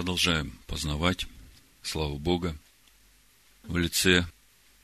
Продолжаем 0.00 0.58
познавать 0.66 1.26
славу 1.82 2.18
Бога 2.18 2.56
в 3.64 3.76
лице 3.76 4.26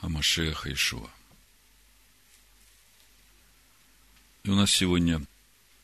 Амашеха 0.01 0.71
Ишуа. 0.71 1.09
И 4.43 4.51
у 4.51 4.55
нас 4.55 4.71
сегодня 4.71 5.23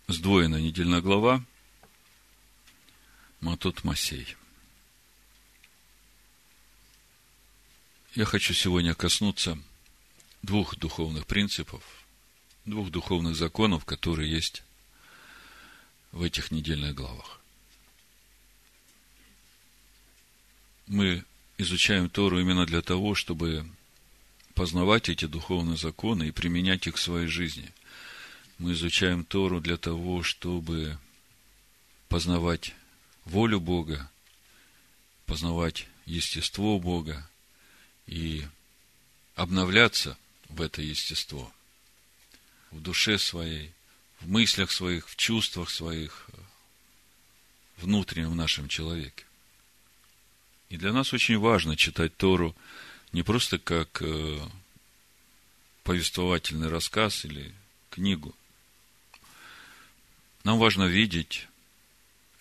сдвоенная 0.06 0.60
недельная 0.60 1.00
глава 1.00 1.42
Матот 3.40 3.84
Масей. 3.84 4.37
Я 8.14 8.26
хочу 8.26 8.53
сегодня 8.53 8.94
коснуться 8.94 9.58
двух 10.42 10.76
духовных 10.76 11.26
принципов, 11.26 11.83
двух 12.67 12.90
духовных 12.90 13.35
законов, 13.35 13.87
которые 13.87 14.30
есть 14.30 14.62
в 16.10 16.20
этих 16.20 16.51
недельных 16.51 16.95
главах. 16.95 17.41
Мы 20.86 21.24
изучаем 21.59 22.09
Тору 22.09 22.41
именно 22.41 22.66
для 22.66 22.82
того, 22.82 23.14
чтобы 23.14 23.66
познавать 24.54 25.08
эти 25.08 25.27
духовные 25.27 25.77
законы 25.77 26.28
и 26.28 26.32
применять 26.32 26.86
их 26.86 26.96
в 26.96 27.00
своей 27.00 27.27
жизни. 27.27 27.72
Мы 28.58 28.72
изучаем 28.72 29.24
Тору 29.24 29.60
для 29.60 29.77
того, 29.77 30.22
чтобы 30.22 30.98
познавать 32.08 32.74
волю 33.24 33.60
Бога, 33.60 34.10
познавать 35.27 35.86
естество 36.05 36.78
Бога 36.78 37.28
и 38.06 38.44
обновляться 39.34 40.19
в 40.48 40.60
это 40.60 40.83
естество, 40.83 41.50
в 42.70 42.80
душе 42.80 43.19
своей, 43.19 43.72
в 44.20 44.28
мыслях 44.28 44.70
своих, 44.70 45.08
в 45.08 45.16
чувствах 45.16 45.70
своих, 45.70 46.28
внутреннем 47.78 48.36
нашем 48.36 48.69
человеке. 48.69 49.24
И 50.72 50.78
для 50.78 50.90
нас 50.90 51.12
очень 51.12 51.38
важно 51.38 51.76
читать 51.76 52.16
Тору 52.16 52.56
не 53.12 53.22
просто 53.22 53.58
как 53.58 54.00
э, 54.00 54.41
повествовательный 55.84 56.70
рассказ 56.70 57.27
или 57.27 57.55
книгу. 57.91 58.34
Нам 60.44 60.58
важно 60.58 60.84
видеть, 60.84 61.47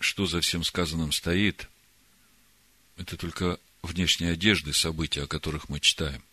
что 0.00 0.24
за 0.24 0.40
всем 0.40 0.64
сказанным 0.64 1.12
стоит. 1.12 1.68
Это 2.96 3.18
только 3.18 3.60
внешние 3.82 4.32
одежды, 4.32 4.72
события, 4.72 5.24
о 5.24 5.26
которых 5.26 5.68
мы 5.68 5.78
читаем. 5.78 6.24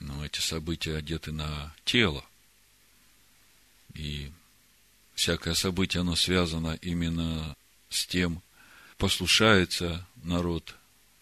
Но 0.00 0.26
эти 0.26 0.40
события 0.40 0.96
одеты 0.96 1.30
на 1.30 1.72
тело. 1.84 2.24
И 3.94 4.32
всякое 5.14 5.54
событие, 5.54 6.00
оно 6.00 6.16
связано 6.16 6.76
именно 6.82 7.56
с 7.88 8.04
тем, 8.04 8.42
послушается 8.96 10.04
народ 10.24 10.74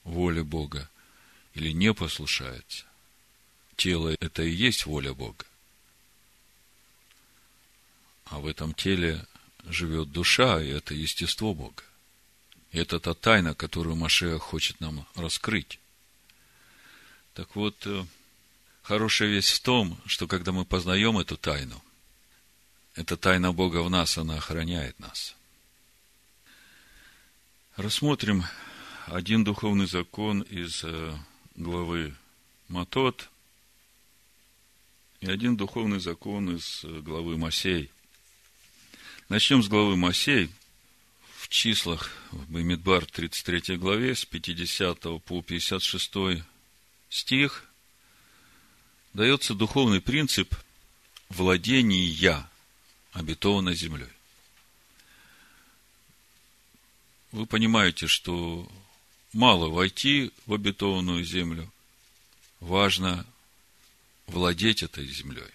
воле 0.07 0.43
Бога 0.43 0.89
или 1.55 1.73
не 1.73 1.93
послушается. 1.93 2.85
Тело– 3.77 4.15
это 4.21 4.43
и 4.43 4.51
есть 4.51 4.87
воля 4.87 5.13
Бога. 5.13 5.45
А 8.25 8.39
в 8.39 8.47
этом 8.47 8.73
теле 8.75 9.25
живет 9.65 10.11
душа, 10.11 10.63
и 10.63 10.69
это 10.69 10.95
естество 10.95 11.55
Бога. 11.55 11.83
И 12.73 12.79
это 12.79 12.99
та 13.01 13.15
тайна, 13.15 13.55
которую 13.55 13.97
Машех 13.97 14.43
хочет 14.43 14.81
нам 14.81 15.07
раскрыть. 15.15 15.79
Так 17.35 17.55
вот, 17.55 17.87
э, 17.87 18.05
хорошая 18.83 19.29
весть 19.29 19.51
в 19.51 19.63
том, 19.63 20.01
что 20.07 20.27
когда 20.27 20.53
мы 20.53 20.65
познаем 20.65 21.19
эту 21.19 21.37
тайну, 21.37 21.83
эта 22.95 23.17
тайна 23.17 23.53
Бога 23.53 23.83
в 23.83 23.91
нас, 23.91 24.17
она 24.19 24.37
охраняет 24.37 24.99
нас. 24.99 25.35
Рассмотрим 27.77 28.45
один 29.07 29.45
духовный 29.45 29.87
закон 29.87 30.43
из 30.43 30.83
э, 30.83 31.17
главы 31.55 32.15
Матот 32.69 33.31
и 35.21 35.31
один 35.31 35.57
духовный 35.57 36.01
закон 36.01 36.57
из 36.57 36.83
э, 36.85 37.01
главы 37.01 37.39
Масей. 37.39 37.91
Начнем 39.29 39.63
с 39.63 39.69
главы 39.69 39.97
Масей. 39.97 40.51
В 41.39 41.49
числах 41.49 42.11
в 42.33 42.51
Бамидбар 42.51 43.07
33 43.07 43.77
главе 43.77 44.17
с 44.17 44.25
50 44.25 45.01
по 45.23 45.43
56 45.43 46.43
стих 47.09 47.65
дается 49.15 49.55
духовный 49.55 50.01
принцип 50.01 50.53
владения 51.29 52.45
обетованной 53.13 53.77
землей. 53.77 54.09
Вы 57.31 57.47
понимаете, 57.47 58.09
что 58.09 58.69
мало 59.37 59.69
войти 59.69 60.33
в 60.47 60.55
обетованную 60.55 61.23
землю, 61.23 61.71
важно 62.61 63.27
владеть 64.27 64.83
этой 64.83 65.07
землей. 65.07 65.53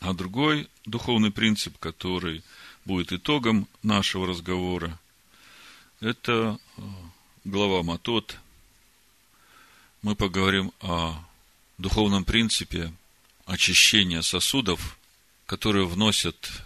А 0.00 0.12
другой 0.12 0.68
духовный 0.84 1.30
принцип, 1.30 1.78
который 1.78 2.42
будет 2.84 3.12
итогом 3.12 3.66
нашего 3.82 4.26
разговора, 4.26 5.00
это 6.00 6.58
э, 6.76 6.82
глава 7.44 7.82
Матот. 7.82 8.36
Мы 10.02 10.14
поговорим 10.14 10.70
о 10.82 11.24
духовном 11.78 12.26
принципе 12.26 12.92
очищения 13.46 14.20
сосудов, 14.20 14.98
которые 15.46 15.86
вносят 15.86 16.62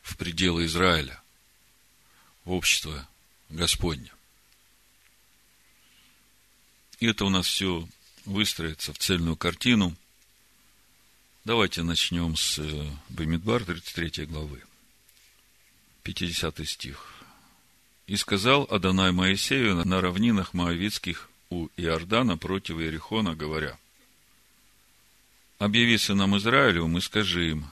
в 0.00 0.16
пределы 0.16 0.66
Израиля, 0.66 1.20
в 2.44 2.52
общество 2.52 3.08
Господня. 3.48 4.11
И 7.02 7.06
это 7.06 7.24
у 7.24 7.30
нас 7.30 7.48
все 7.48 7.84
выстроится 8.26 8.92
в 8.92 8.98
цельную 8.98 9.34
картину. 9.34 9.96
Давайте 11.44 11.82
начнем 11.82 12.36
с 12.36 12.60
э, 12.60 12.90
Бамидбар, 13.08 13.64
33 13.64 14.26
главы, 14.26 14.62
50 16.04 16.64
стих. 16.64 17.04
«И 18.06 18.14
сказал 18.14 18.68
Адонай 18.70 19.10
Моисею 19.10 19.84
на 19.84 20.00
равнинах 20.00 20.54
Моавицких 20.54 21.28
у 21.50 21.66
Иордана 21.76 22.38
против 22.38 22.78
Иерихона, 22.78 23.34
говоря, 23.34 23.76
«Объяви 25.58 25.98
сынам 25.98 26.36
Израилевым 26.38 26.98
и 26.98 27.00
скажи 27.00 27.50
им, 27.50 27.66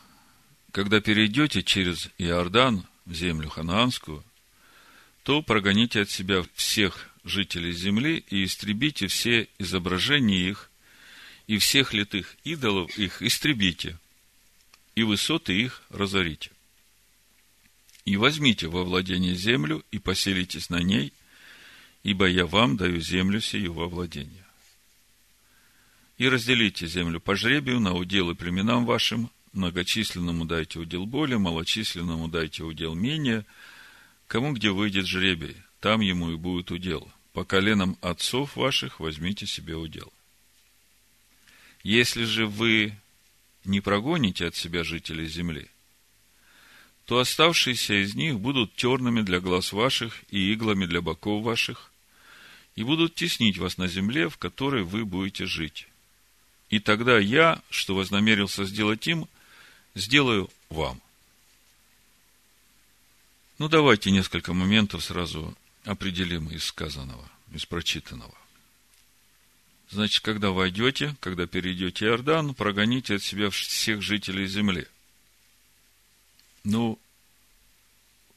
когда 0.72 1.00
перейдете 1.00 1.62
через 1.62 2.08
Иордан 2.18 2.84
в 3.06 3.14
землю 3.14 3.48
ханаанскую, 3.48 4.24
то 5.22 5.40
прогоните 5.40 6.00
от 6.00 6.10
себя 6.10 6.44
всех 6.56 7.09
жителей 7.24 7.72
земли 7.72 8.24
и 8.30 8.44
истребите 8.44 9.06
все 9.06 9.48
изображения 9.58 10.48
их, 10.48 10.70
и 11.46 11.58
всех 11.58 11.92
литых 11.92 12.36
идолов 12.44 12.96
их 12.98 13.22
истребите, 13.22 13.98
и 14.94 15.02
высоты 15.02 15.60
их 15.60 15.82
разорите. 15.90 16.50
И 18.04 18.16
возьмите 18.16 18.68
во 18.68 18.84
владение 18.84 19.34
землю 19.34 19.84
и 19.90 19.98
поселитесь 19.98 20.70
на 20.70 20.80
ней, 20.82 21.12
ибо 22.02 22.26
я 22.26 22.46
вам 22.46 22.76
даю 22.76 23.00
землю 23.00 23.40
сию 23.40 23.72
во 23.72 23.88
владение. 23.88 24.44
И 26.18 26.28
разделите 26.28 26.86
землю 26.86 27.20
по 27.20 27.34
жребию 27.34 27.80
на 27.80 27.94
уделы 27.94 28.34
племенам 28.34 28.84
вашим, 28.84 29.30
многочисленному 29.52 30.44
дайте 30.44 30.78
удел 30.78 31.06
более, 31.06 31.38
малочисленному 31.38 32.28
дайте 32.28 32.62
удел 32.62 32.94
менее– 32.94 33.44
Кому 34.30 34.52
где 34.52 34.70
выйдет 34.70 35.08
жребий, 35.08 35.56
там 35.80 36.00
ему 36.00 36.30
и 36.30 36.36
будет 36.36 36.70
удел. 36.70 37.10
По 37.32 37.44
коленам 37.44 37.96
отцов 38.00 38.56
ваших 38.56 39.00
возьмите 39.00 39.46
себе 39.46 39.76
удел. 39.76 40.12
Если 41.82 42.24
же 42.24 42.46
вы 42.46 42.94
не 43.64 43.80
прогоните 43.80 44.46
от 44.46 44.56
себя 44.56 44.84
жителей 44.84 45.26
земли, 45.26 45.68
то 47.06 47.18
оставшиеся 47.18 48.02
из 48.02 48.14
них 48.14 48.38
будут 48.38 48.74
терными 48.76 49.22
для 49.22 49.40
глаз 49.40 49.72
ваших 49.72 50.22
и 50.30 50.52
иглами 50.52 50.86
для 50.86 51.00
боков 51.00 51.42
ваших, 51.42 51.90
и 52.76 52.84
будут 52.84 53.14
теснить 53.14 53.58
вас 53.58 53.78
на 53.78 53.88
земле, 53.88 54.28
в 54.28 54.38
которой 54.38 54.84
вы 54.84 55.04
будете 55.04 55.46
жить. 55.46 55.88
И 56.68 56.78
тогда 56.78 57.18
я, 57.18 57.60
что 57.68 57.94
вознамерился 57.94 58.64
сделать 58.64 59.06
им, 59.08 59.26
сделаю 59.94 60.50
вам. 60.68 61.00
Ну, 63.58 63.68
давайте 63.68 64.10
несколько 64.10 64.54
моментов 64.54 65.02
сразу 65.02 65.56
определим 65.84 66.48
из 66.48 66.64
сказанного, 66.64 67.28
из 67.52 67.66
прочитанного. 67.66 68.34
Значит, 69.90 70.22
когда 70.22 70.50
войдете, 70.50 71.16
когда 71.20 71.46
перейдете 71.46 72.06
Иордан, 72.06 72.54
прогоните 72.54 73.16
от 73.16 73.22
себя 73.22 73.50
всех 73.50 74.02
жителей 74.02 74.46
земли. 74.46 74.86
Ну, 76.62 76.98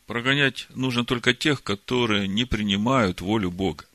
прогонять 0.08 0.68
нужно 0.70 1.06
только 1.06 1.34
тех, 1.34 1.62
которые 1.62 2.28
не 2.28 2.46
принимают 2.46 3.22
волю 3.22 3.52
Бога. 3.52 3.86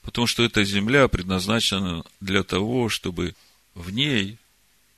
Потому 0.00 0.26
что 0.26 0.42
эта 0.42 0.64
земля 0.64 1.08
предназначена 1.08 2.04
для 2.20 2.42
того, 2.42 2.88
чтобы 2.88 3.34
в 3.74 3.90
ней 3.90 4.38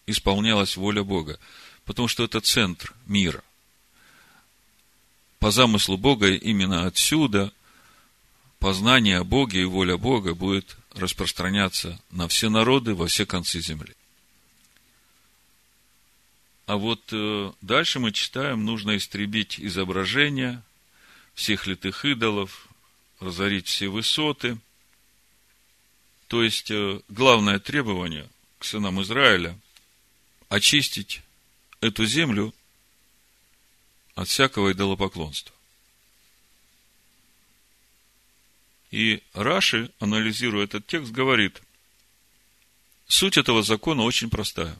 исполнялась 0.06 0.76
воля 0.76 1.02
Бога. 1.02 1.38
Потому 1.84 2.08
что 2.08 2.24
это 2.24 2.40
центр 2.40 2.94
мира. 3.06 3.42
По 5.38 5.50
замыслу 5.50 5.96
Бога 5.96 6.32
именно 6.32 6.86
отсюда 6.86 7.52
познание 8.58 9.18
о 9.18 9.24
Боге 9.24 9.62
и 9.62 9.64
воля 9.64 9.96
Бога 9.96 10.34
будет 10.34 10.76
распространяться 10.94 12.00
на 12.10 12.26
все 12.28 12.48
народы, 12.48 12.94
во 12.94 13.06
все 13.06 13.26
концы 13.26 13.60
земли. 13.60 13.94
А 16.66 16.76
вот 16.76 17.00
э, 17.12 17.52
дальше 17.60 18.00
мы 18.00 18.12
читаем, 18.12 18.64
нужно 18.64 18.96
истребить 18.96 19.60
изображения 19.60 20.62
всех 21.34 21.66
литых 21.66 22.04
идолов, 22.04 22.68
разорить 23.20 23.68
все 23.68 23.88
высоты. 23.88 24.58
То 26.26 26.42
есть, 26.42 26.70
э, 26.72 27.00
главное 27.08 27.60
требование 27.60 28.28
к 28.58 28.64
сынам 28.64 29.00
Израиля– 29.02 29.56
очистить 30.48 31.22
эту 31.80 32.06
землю 32.06 32.52
от 34.16 34.28
всякого 34.28 34.72
идолопоклонства. 34.72 35.54
И 38.90 39.22
Раши, 39.34 39.92
анализируя 40.00 40.64
этот 40.64 40.86
текст, 40.86 41.12
говорит, 41.12 41.62
суть 43.06 43.36
этого 43.36 43.62
закона 43.62 44.02
очень 44.02 44.30
простая. 44.30 44.76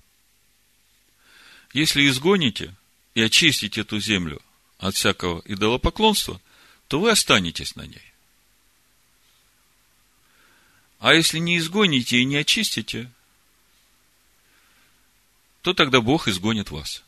Если 1.74 2.08
изгоните 2.08 2.74
и 3.14 3.20
очистите 3.20 3.82
эту 3.82 4.00
землю 4.00 4.40
от 4.78 4.94
всякого 4.94 5.42
идолопоклонства, 5.44 6.40
то 6.88 6.98
вы 6.98 7.10
останетесь 7.10 7.76
на 7.76 7.82
ней. 7.82 8.12
А 10.98 11.12
если 11.12 11.38
не 11.38 11.58
изгоните 11.58 12.16
и 12.16 12.24
не 12.24 12.36
очистите, 12.36 13.12
то 15.60 15.74
тогда 15.74 16.00
Бог 16.00 16.26
изгонит 16.26 16.70
вас. 16.70 17.06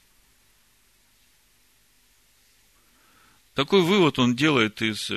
Такой 3.59 3.83
вывод 3.83 4.21
он 4.21 4.37
делает 4.37 4.81
из 4.83 5.11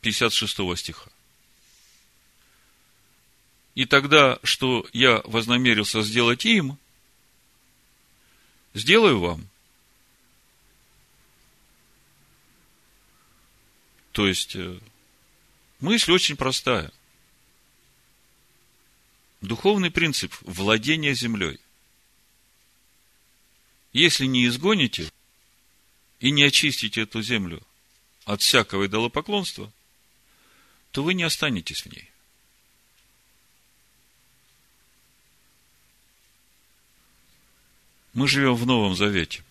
56 0.00 0.60
э, 0.60 0.76
стиха. 0.76 1.10
И 3.74 3.84
тогда, 3.84 4.38
что 4.44 4.86
я 4.92 5.20
вознамерился 5.24 6.02
сделать 6.02 6.46
им– 6.46 6.78
сделаю 8.74 9.18
вам. 9.18 9.48
То 14.12 14.28
есть, 14.28 14.54
э, 14.54 14.78
мысль 15.80 16.12
очень 16.12 16.36
простая. 16.36 16.92
Духовный 19.40 19.90
принцип 19.90 20.32
владения 20.42 21.14
землей. 21.14 21.58
Если 23.92 24.26
не 24.26 24.46
изгоните 24.46 25.10
и 26.20 26.30
не 26.30 26.44
очистите 26.44 27.02
эту 27.02 27.22
землю 27.22 27.62
от 28.24 28.42
всякого 28.42 28.86
идолопоклонства, 28.86 29.72
то 30.92 31.02
вы 31.02 31.14
не 31.14 31.22
останетесь 31.22 31.82
в 31.82 31.86
ней. 31.86 32.10
Мы 38.12 38.28
живем 38.28 38.54
в 38.54 38.66
Новом 38.66 38.94
Завете. 38.94 39.42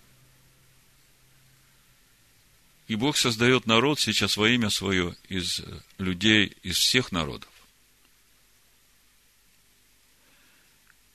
И 2.88 2.96
Бог 2.96 3.18
создает 3.18 3.66
народ 3.68 4.00
сейчас 4.00 4.36
во 4.36 4.50
имя 4.50 4.70
свое 4.70 5.16
из 5.28 5.62
людей, 5.98 6.58
из 6.64 6.78
всех 6.78 7.12
народов. 7.12 7.50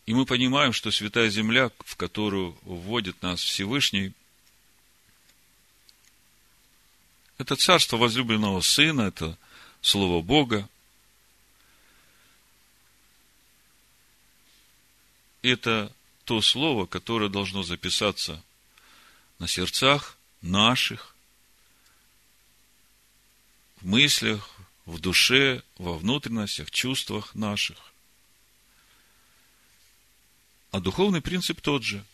И 0.06 0.14
мы 0.14 0.24
понимаем, 0.26 0.72
что 0.72 0.90
Святая 0.90 1.30
Земля, 1.30 1.70
в 1.80 1.96
которую 1.96 2.56
вводит 2.62 3.22
нас 3.22 3.40
Всевышний, 3.40 4.12
это 7.38 7.56
царство 7.56 7.96
возлюбленного 7.96 8.60
Сына, 8.60 9.02
это 9.02 9.36
Слово 9.80 10.22
Бога. 10.22 10.68
Это 15.42 15.92
то 16.24 16.40
слово, 16.40 16.86
которое 16.86 17.28
должно 17.28 17.62
записаться 17.62 18.42
на 19.38 19.46
сердцах 19.46 20.16
наших, 20.40 21.14
в 23.76 23.86
мыслях, 23.86 24.48
в 24.86 25.00
душе, 25.00 25.62
во 25.76 25.98
внутренностях, 25.98 26.70
чувствах 26.70 27.34
наших. 27.34 27.76
А 30.70 30.80
духовный 30.80 31.20
принцип 31.20 31.60
тот 31.60 31.82
же. 31.82 32.04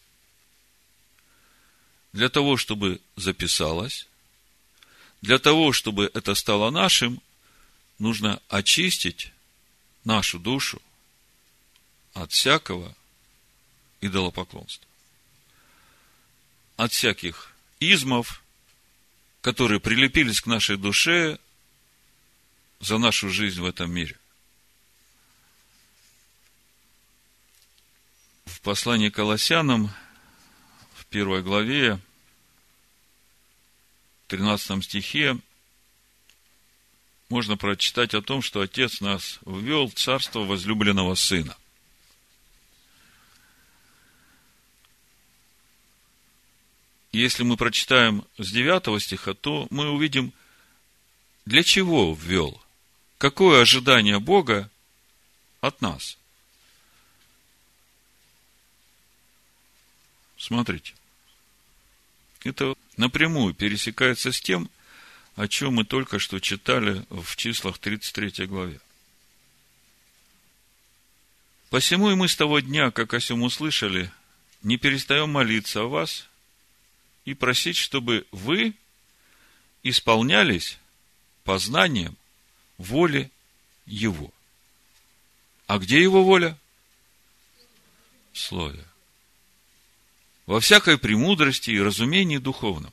Для 2.13 2.29
того, 2.29 2.57
чтобы 2.57 3.01
записалось, 3.15 4.09
для 5.23 5.39
того, 5.39 5.73
чтобы 5.73 6.11
это 6.15 6.35
стало 6.35 6.71
нашим, 6.71 7.21
нужно 7.99 8.41
очистить 8.49 9.33
нашу 10.05 10.39
душу 10.39 10.81
от 12.15 12.33
всякого 12.33 12.95
идолопоклонства. 14.01 14.87
От 16.77 16.93
всяких 16.93 17.53
измов, 17.81 18.43
которые 19.43 19.81
прилепились 19.81 20.41
к 20.41 20.47
нашей 20.47 20.77
душе 20.77 21.39
за 22.81 22.97
нашу 22.97 23.29
жизнь 23.29 23.61
в 23.61 23.67
этом 23.67 23.93
мире. 23.93 24.17
В 28.47 28.61
послании 28.63 29.11
Колоссянам, 29.11 29.91
в 30.95 31.05
первой 31.07 31.43
главе, 31.43 32.01
13 34.31 34.85
стихе, 34.85 35.37
можно 37.29 37.57
прочитать 37.57 38.15
о 38.15 38.23
том, 38.23 38.43
что 38.43 38.61
Отец 38.61 39.01
нас 39.01 39.41
ввел 39.45 39.89
в 39.89 39.95
царство 39.95 40.41
возлюбленного 40.41 41.17
Сына. 41.17 41.57
если 47.13 47.43
мы 47.43 47.57
прочитаем 47.57 48.25
с 48.39 48.53
9 48.53 49.03
стиха, 49.03 49.35
то 49.35 49.67
мы 49.71 49.91
увидим, 49.91 50.33
для 51.45 51.65
чего 51.65 52.15
ввел, 52.15 52.63
какое 53.19 53.63
ожидание 53.63 54.21
Бога 54.21 54.71
от 55.61 55.81
нас. 55.81 56.17
Смотрите. 60.39 60.95
Это 62.45 62.75
напрямую 62.97 63.55
пересекается 63.55 64.33
с 64.33 64.41
тем, 64.41 64.71
о 65.37 65.47
чем 65.49 65.75
мы 65.75 65.85
только 65.85 66.19
что 66.19 66.39
читали 66.39 67.05
в 67.11 67.37
числах 67.37 67.79
33 67.79 68.47
главе. 68.47 68.81
Посему 71.69 72.11
и 72.11 72.15
мы 72.15 72.29
с 72.29 72.37
того 72.37 72.61
дня, 72.61 72.91
как 72.91 73.15
о 73.15 73.21
сем 73.21 73.43
услышали, 73.43 74.11
не 74.63 74.77
перестаем 74.77 75.31
молиться 75.31 75.83
о 75.83 75.89
вас 75.89 76.29
и 77.25 77.35
просить, 77.35 77.77
чтобы 77.77 78.27
вы 78.33 78.75
исполнялись 79.83 80.79
познанием 81.45 82.17
воли 82.77 83.31
Его. 83.87 84.33
А 85.67 85.79
где 85.79 86.03
Его 86.03 86.25
воля? 86.25 86.59
В 88.33 88.39
Слове. 88.39 88.85
Во 90.51 90.59
всякой 90.59 90.99
премудрости 90.99 91.71
и 91.71 91.81
разумении 91.81 92.39
духовном. 92.39 92.93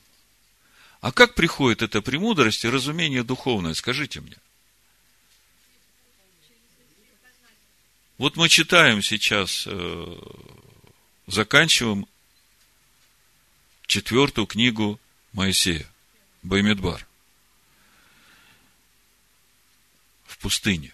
А 1.00 1.10
как 1.10 1.34
приходит 1.34 1.82
эта 1.82 2.00
премудрость 2.00 2.64
и 2.64 2.68
разумение 2.68 3.24
духовное, 3.24 3.74
скажите 3.74 4.20
мне? 4.20 4.36
Вот 8.16 8.36
мы 8.36 8.48
читаем 8.48 9.02
сейчас, 9.02 9.64
э, 9.66 10.18
заканчиваем 11.26 12.06
четвертую 13.88 14.46
книгу 14.46 15.00
Моисея, 15.32 15.90
Баймедбар, 16.44 17.04
в 20.26 20.38
пустыне. 20.38 20.92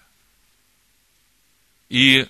И 1.90 2.26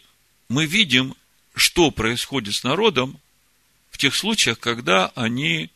мы 0.49 0.67
видим, 0.67 1.15
что 1.55 1.93
происходит 1.93 2.57
с 2.57 2.65
народом 2.65 3.21
в 3.95 3.99
тех 3.99 4.15
случаях, 4.15 4.59
когда 4.59 5.13
они 5.15 5.71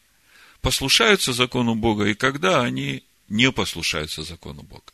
послушаются 0.60 1.32
закону 1.32 1.74
Бога 1.74 2.06
и 2.06 2.14
когда 2.14 2.62
они 2.62 3.04
не 3.28 3.52
послушаются 3.52 4.24
закону 4.24 4.62
Бога. 4.62 4.92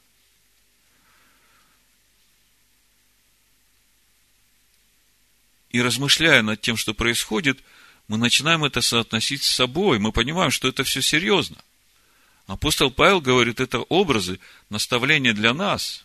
И 5.70 5.80
размышляя 5.82 6.42
над 6.42 6.60
тем, 6.60 6.76
что 6.76 6.94
происходит– 6.94 7.58
мы 8.08 8.18
начинаем 8.18 8.64
это 8.64 8.80
соотносить 8.80 9.42
с 9.42 9.50
собой. 9.50 9.98
Мы 9.98 10.12
понимаем, 10.12 10.50
что 10.50 10.68
это 10.68 10.84
все 10.84 11.00
серьезно. 11.00 11.56
Апостол 12.46 12.90
Павел 12.90 13.20
говорит, 13.20 13.60
это 13.60 13.80
образы, 13.80 14.38
наставления 14.68 15.32
для 15.32 15.54
нас. 15.54 16.04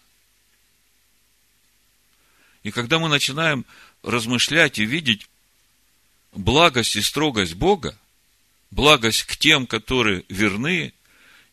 И 2.63 2.71
когда 2.71 2.99
мы 2.99 3.09
начинаем 3.09 3.65
размышлять 4.03 4.79
и 4.79 4.85
видеть 4.85 5.27
благость 6.31 6.95
и 6.95 7.01
строгость 7.01 7.55
Бога, 7.55 7.97
благость 8.71 9.23
к 9.23 9.37
тем, 9.37 9.67
которые 9.67 10.25
верны, 10.29 10.93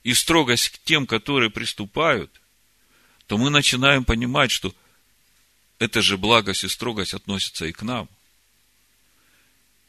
и 0.05 0.15
строгость 0.15 0.69
к 0.69 0.79
тем, 0.85 1.07
которые 1.07 1.51
приступают, 1.51 2.31
то 3.27 3.39
мы 3.39 3.51
начинаем 3.51 4.05
понимать, 4.05 4.53
что 4.53 4.73
эта 5.79 6.01
же 6.01 6.17
благость 6.17 6.65
и 6.65 6.69
строгость 6.69 7.15
относятся 7.15 7.67
и 7.67 7.73
к 7.73 7.83
нам. 7.83 8.09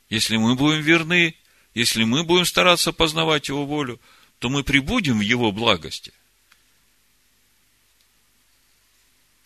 Если 0.09 0.37
мы 0.37 0.55
будем 0.55 0.81
верны, 0.81 1.35
если 1.73 2.03
мы 2.03 2.23
будем 2.23 2.45
стараться 2.45 2.91
познавать 2.91 3.49
Его 3.49 3.65
волю, 3.65 3.99
то 4.39 4.49
мы 4.49 4.63
прибудем 4.63 5.19
в 5.19 5.21
Его 5.21 5.51
благости. 5.51 6.11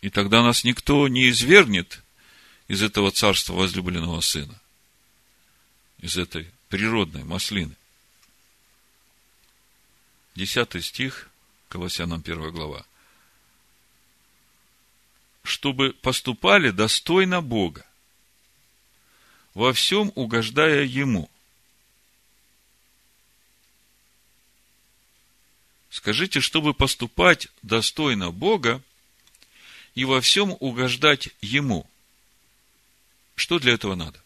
И 0.01 0.09
тогда 0.09 0.41
нас 0.41 0.63
никто 0.63 1.07
не 1.07 1.29
извергнет 1.29 2.01
из 2.67 2.81
этого 2.81 3.11
царства 3.11 3.53
возлюбленного 3.53 4.21
сына, 4.21 4.59
из 6.01 6.17
этой 6.17 6.51
природной 6.69 7.23
маслины. 7.23 7.75
Десятый 10.35 10.81
стих, 10.81 11.29
Колоссянам 11.69 12.21
первая 12.21 12.51
глава. 12.51 12.85
Чтобы 15.43 15.93
поступали 15.93 16.71
достойно 16.71 17.41
Бога, 17.41 17.85
во 19.53 19.73
всем 19.73 20.11
угождая 20.15 20.83
Ему. 20.83 21.29
Скажите, 25.89 26.39
чтобы 26.39 26.73
поступать 26.73 27.47
достойно 27.61 28.31
Бога 28.31 28.81
и 29.93 30.05
во 30.05 30.21
всем 30.21 30.55
угождать 30.59 31.29
Ему. 31.41 31.87
Что 33.35 33.59
для 33.59 33.73
этого 33.73 33.95
надо? 33.95 34.21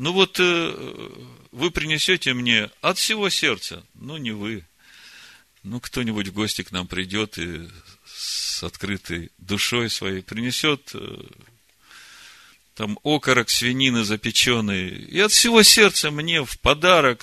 Ну 0.00 0.12
вот 0.14 0.40
э, 0.40 1.10
вы 1.52 1.70
принесете 1.70 2.32
мне 2.32 2.70
от 2.80 2.96
всего 2.96 3.28
сердца, 3.28 3.84
ну 3.92 4.16
не 4.16 4.30
вы, 4.30 4.64
ну 5.62 5.78
кто-нибудь 5.78 6.28
в 6.28 6.32
гости 6.32 6.62
к 6.62 6.72
нам 6.72 6.86
придет 6.86 7.36
и 7.36 7.68
с 8.06 8.62
открытой 8.62 9.30
душой 9.36 9.90
своей 9.90 10.22
принесет 10.22 10.92
э, 10.94 11.22
там 12.76 12.98
окорок 13.04 13.50
свинины 13.50 14.02
запеченный, 14.02 14.88
и 14.88 15.20
от 15.20 15.32
всего 15.32 15.62
сердца 15.62 16.10
мне 16.10 16.42
в 16.46 16.58
подарок. 16.60 17.22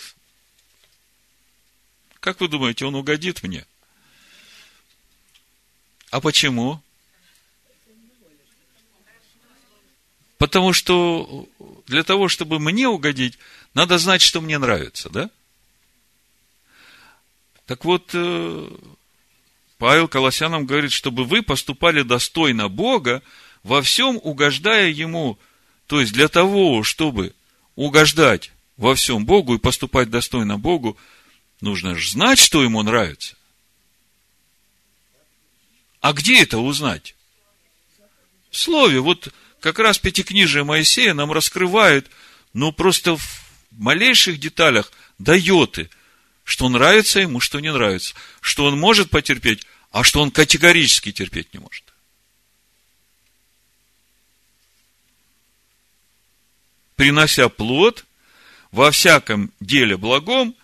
Как 2.20 2.40
вы 2.42 2.48
думаете, 2.48 2.86
он 2.86 2.94
угодит 2.94 3.42
мне? 3.42 3.66
А 6.12 6.22
почему? 6.22 6.80
Потому 10.38 10.74
что 10.74 11.48
для 11.88 12.04
того, 12.04 12.28
чтобы 12.28 12.60
мне 12.60 12.88
угодить, 12.88 13.40
надо 13.74 13.98
знать, 13.98 14.22
что 14.22 14.42
мне 14.42 14.58
нравится, 14.58 15.10
да? 15.10 15.30
Так 17.66 17.84
вот, 17.86 18.12
э, 18.14 18.70
Павел 19.78 20.08
Колоссянам 20.08 20.66
говорит, 20.66 20.92
чтобы 20.92 21.26
вы 21.26 21.42
поступали 21.42 22.02
достойно 22.02 22.70
Бога, 22.70 23.22
во 23.64 23.82
всем 23.82 24.20
угождая 24.24 24.90
Ему. 24.90 25.38
То 25.88 26.00
есть, 26.00 26.14
для 26.14 26.28
того, 26.28 26.84
чтобы 26.84 27.34
угождать 27.76 28.52
во 28.78 28.96
всем 28.96 29.26
Богу 29.26 29.56
и 29.56 29.60
поступать 29.60 30.10
достойно 30.10 30.58
Богу, 30.58 30.98
нужно 31.62 31.96
же 31.96 32.10
знать, 32.10 32.40
что 32.40 32.64
Ему 32.64 32.82
нравится. 32.84 33.36
А 36.00 36.14
где 36.14 36.42
это 36.44 36.60
узнать? 36.60 37.16
В 38.50 38.58
Слове. 38.58 39.02
Вот 39.02 39.34
как 39.60 39.80
раз 39.80 39.98
Пятикнижие 39.98 40.64
Моисея 40.64 41.14
нам 41.14 41.32
раскрывает, 41.32 42.10
ну, 42.54 42.72
просто 42.72 43.18
в 43.18 43.42
малейших 43.72 44.40
деталях 44.40 44.92
дает, 45.20 45.90
что 46.44 46.70
нравится 46.70 47.20
ему, 47.20 47.40
что 47.40 47.60
не 47.60 47.72
нравится, 47.72 48.16
что 48.42 48.66
он 48.66 48.80
может 48.80 49.10
потерпеть, 49.10 49.66
а 49.92 50.04
что 50.04 50.22
он 50.22 50.32
категорически 50.32 51.12
терпеть 51.12 51.54
не 51.54 51.60
может. 51.60 51.84
Принося 56.96 57.48
плод 57.50 58.06
во 58.72 58.92
всяком 58.92 59.52
деле 59.60 59.98
благом 59.98 60.56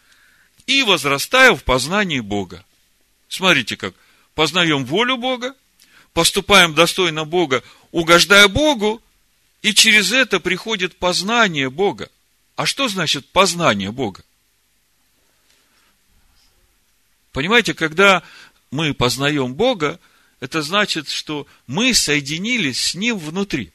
и 0.65 0.83
возрастая 0.83 1.53
в 1.53 1.63
познании 1.63 2.21
Бога. 2.21 2.65
Смотрите 3.27 3.77
как. 3.77 3.93
Познаем 4.33 4.83
волю 4.85 5.17
Бога, 5.17 5.55
поступаем 6.11 6.73
достойно 6.73 7.23
Бога, 7.23 7.63
угождая 7.93 8.47
Богу, 8.49 9.01
и 9.61 9.73
через 9.73 10.11
это 10.11 10.41
приходит 10.41 10.97
познание 10.97 11.69
Бога. 11.69 12.09
А 12.55 12.65
что 12.65 12.89
значит 12.89 13.25
познание 13.29 13.91
Бога? 13.91 14.25
Понимаете, 17.31 17.73
когда 17.73 18.23
мы 18.71 18.93
познаем 18.93 19.53
Бога, 19.53 19.99
это 20.39 20.61
значит, 20.63 21.07
что 21.07 21.47
мы 21.67 21.93
соединились 21.93 22.81
с 22.81 22.95
Ним 22.95 23.17
внутри. 23.17 23.71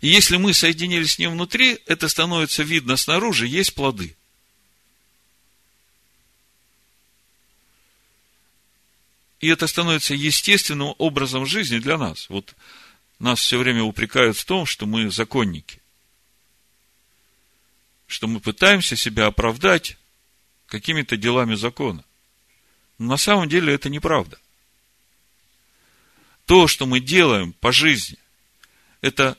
И 0.00 0.08
если 0.08 0.36
мы 0.36 0.54
соединились 0.54 1.14
с 1.14 1.18
Ним 1.18 1.32
внутри, 1.32 1.80
это 1.86 2.08
становится 2.08 2.62
видно 2.62 2.96
снаружи, 2.96 3.46
есть 3.46 3.74
плоды. 3.74 4.16
И 9.42 9.48
это 9.48 9.66
становится 9.66 10.14
естественным 10.14 10.94
образом 10.98 11.46
жизни 11.46 11.78
для 11.78 11.98
нас. 11.98 12.28
Вот 12.30 12.54
нас 13.18 13.40
все 13.40 13.58
время 13.58 13.82
упрекают 13.82 14.38
в 14.38 14.44
том, 14.44 14.66
что 14.66 14.86
мы 14.86 15.10
законники. 15.10 15.80
Что 18.06 18.28
мы 18.28 18.38
пытаемся 18.38 18.94
себя 18.94 19.26
оправдать 19.26 19.98
какими-то 20.66 21.16
делами 21.16 21.56
закона. 21.56 22.04
Но 22.98 23.08
на 23.08 23.16
самом 23.16 23.48
деле 23.48 23.74
это 23.74 23.90
неправда. 23.90 24.38
То, 26.46 26.68
что 26.68 26.86
мы 26.86 27.00
делаем 27.00 27.52
по 27.54 27.72
жизни, 27.72 28.18
это 29.00 29.36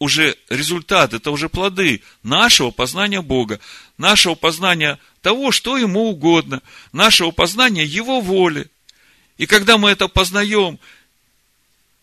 уже 0.00 0.36
результат, 0.48 1.14
это 1.14 1.30
уже 1.30 1.48
плоды 1.48 2.02
нашего 2.24 2.72
познания 2.72 3.22
Бога, 3.22 3.60
нашего 3.96 4.34
познания 4.34 4.98
того, 5.22 5.52
что 5.52 5.78
Ему 5.78 6.10
угодно, 6.10 6.62
нашего 6.90 7.30
познания 7.30 7.84
Его 7.84 8.20
воли– 8.20 8.68
и 9.40 9.46
когда 9.46 9.78
мы 9.78 9.88
это 9.88 10.06
познаем 10.06 10.78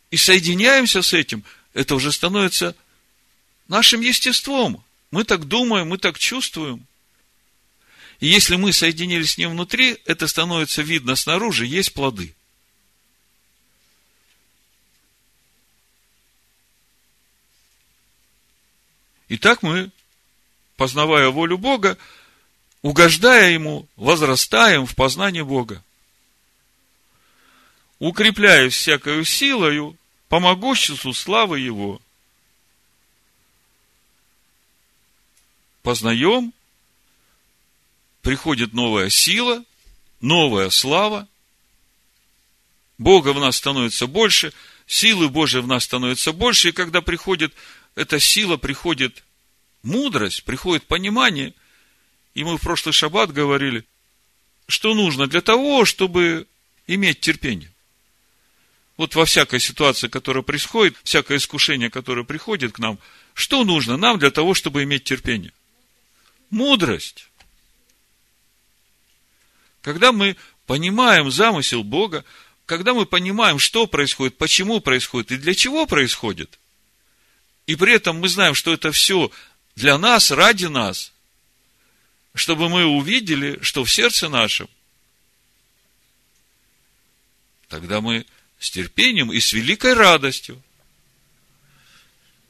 и 0.10 0.18
соединяемся 0.18 1.04
с 1.04 1.14
этим, 1.14 1.44
это 1.76 1.94
уже 1.94 2.12
становится 2.12 2.76
нашим 3.68 4.02
естеством. 4.02 4.84
Мы 5.12 5.24
так 5.24 5.46
думаем, 5.46 5.90
мы 5.90 6.00
так 6.00 6.18
чувствуем. 6.18 6.88
И 8.20 8.26
если 8.26 8.56
мы 8.56 8.74
соединились 8.74 9.34
с 9.34 9.38
ним 9.38 9.52
внутри, 9.52 10.00
это 10.06 10.28
становится 10.28 10.82
видно 10.82 11.16
снаружи, 11.16 11.68
есть 11.68 11.94
плоды. 11.94 12.34
И 19.28 19.38
так 19.38 19.62
мы, 19.62 19.92
познавая 20.76 21.30
волю 21.30 21.60
Бога, 21.60 22.00
угождая 22.82 23.52
Ему, 23.52 23.88
возрастаем 23.96 24.88
в 24.88 24.96
познании 24.96 25.44
Бога 25.44 25.84
укрепляясь 28.00 28.74
всякою 28.74 29.26
силою 29.26 29.98
по 30.30 30.40
могуществу 30.40 31.14
славы 31.14 31.60
Его. 31.60 32.02
Познаем, 35.82 36.54
приходит 38.22 38.74
новая 38.74 39.10
сила, 39.10 39.64
новая 40.20 40.70
слава, 40.70 41.28
Бога 42.98 43.32
в 43.32 43.40
нас 43.40 43.58
становится 43.58 44.08
больше, 44.08 44.54
силы 44.86 45.30
Божьей 45.30 45.62
в 45.62 45.68
нас 45.68 45.84
становится 45.84 46.34
больше, 46.34 46.70
и 46.70 46.74
когда 46.74 47.02
приходит 47.02 47.54
эта 47.96 48.20
сила, 48.20 48.58
приходит 48.58 49.24
мудрость, 49.84 50.44
приходит 50.44 50.86
понимание, 50.88 51.54
и 52.34 52.44
мы 52.44 52.58
в 52.58 52.62
прошлый 52.62 52.94
шаббат 52.94 53.32
говорили, 53.32 53.86
что 54.68 54.94
нужно 54.94 55.28
для 55.28 55.42
того, 55.42 55.86
чтобы 55.86 56.48
иметь 56.88 57.22
терпение 57.22 57.72
вот 58.98 59.14
во 59.14 59.26
всякой 59.26 59.60
ситуации, 59.60 60.08
которая 60.08 60.44
происходит, 60.44 60.98
всякое 61.04 61.38
искушение, 61.38 61.90
которое 61.92 62.26
приходит 62.26 62.74
к 62.74 62.80
нам, 62.80 63.00
что 63.36 63.64
нужно 63.64 63.96
нам 63.96 64.18
для 64.18 64.32
того, 64.32 64.56
чтобы 64.56 64.84
иметь 64.84 65.04
терпение? 65.04 65.54
Мудрость. 66.50 67.30
Когда 69.82 70.12
мы 70.12 70.36
понимаем 70.66 71.32
замысел 71.32 71.84
Бога, 71.84 72.26
когда 72.66 72.94
мы 72.94 73.06
понимаем, 73.06 73.60
что 73.60 73.86
происходит, 73.86 74.38
почему 74.38 74.82
происходит 74.82 75.32
и 75.32 75.38
для 75.38 75.54
чего 75.54 75.86
происходит, 75.86 76.60
и 77.68 77.76
при 77.76 77.94
этом 77.94 78.20
мы 78.20 78.28
знаем, 78.28 78.56
что 78.56 78.74
это 78.74 78.92
все 78.92 79.32
для 79.76 79.98
нас, 80.00 80.32
ради 80.32 80.66
нас, 80.66 81.14
чтобы 82.34 82.68
мы 82.68 82.86
увидели, 82.86 83.60
что 83.62 83.84
в 83.84 83.92
сердце 83.92 84.28
нашем, 84.28 84.68
тогда 87.68 88.02
мы 88.02 88.26
с 88.60 88.72
терпением 88.72 89.32
и 89.32 89.40
с 89.40 89.54
великой 89.54 89.94
радостью. 89.94 90.62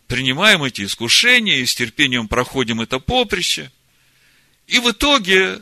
Принимаем 0.07 0.63
эти 0.63 0.85
искушения 0.85 1.57
и 1.57 1.65
с 1.65 1.75
терпением 1.75 2.27
проходим 2.27 2.81
это 2.81 2.99
поприще– 2.99 3.71
И 4.67 4.79
в 4.79 4.91
итоге, 4.91 5.61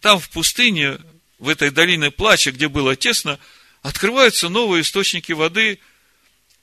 там 0.00 0.20
в 0.20 0.28
пустыне, 0.28 0.98
в 1.38 1.48
этой 1.48 1.70
долине 1.70 2.10
плача, 2.10 2.52
где 2.52 2.68
было 2.68 2.94
тесно, 2.94 3.38
открываются 3.82 4.48
новые 4.48 4.82
источники 4.82 5.32
воды, 5.32 5.80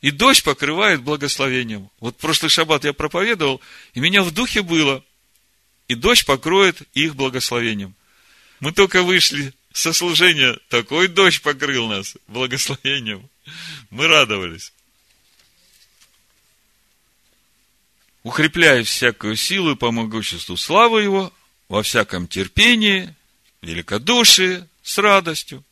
и 0.01 0.11
дождь 0.11 0.43
покрывает 0.43 1.01
благословением. 1.01 1.89
Вот 1.99 2.17
прошлый 2.17 2.49
шаббат 2.49 2.85
я 2.85 2.93
проповедовал, 2.93 3.61
и 3.93 3.99
меня 3.99 4.23
в 4.23 4.31
духе 4.31 4.61
было, 4.61 5.03
и 5.87 5.95
дождь 5.95 6.25
покроет 6.25 6.81
их 6.93 7.15
благословением. 7.15 7.95
Мы 8.59 8.71
только 8.71 9.03
вышли 9.03 9.53
со 9.73 9.93
служения, 9.93 10.57
такой 10.69 11.07
дождь 11.07 11.41
покрыл 11.41 11.87
нас 11.87 12.15
благословением. 12.27 13.29
Мы 13.89 14.07
радовались. 14.07 14.73
укрепляя 18.23 18.83
всякую 18.83 19.35
силу 19.35 19.75
по 19.75 19.91
могуществу 19.91 20.57
славы 20.57 21.03
Его, 21.03 21.33
во 21.69 21.83
всяком 21.83 22.27
терпении, 22.27 23.13
великодушии, 23.61 24.67
с 24.83 24.97
радостью. 24.97 25.63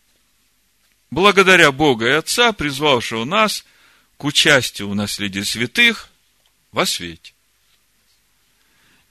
Благодаря 1.12 1.72
Бога 1.72 2.08
и 2.08 2.12
Отца, 2.12 2.54
призвавшего 2.54 3.26
нас 3.26 3.66
к 4.18 4.24
участию 4.24 4.90
в 4.90 4.96
наследии 4.96 5.42
святых 5.42 6.10
во 6.72 6.86
свете, 6.86 7.34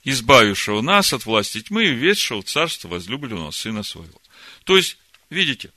избавившего 0.03 0.81
нас 0.81 1.11
от 1.13 1.25
власти 1.25 1.61
тьмы 1.61 1.85
и 1.85 1.93
ведшего 1.93 2.41
царство 2.41 2.87
возлюбленного 2.87 3.51
Сына 3.51 3.83
Своего. 3.83 4.19
То 4.69 4.77
есть, 4.77 4.97
видите, 5.31 5.71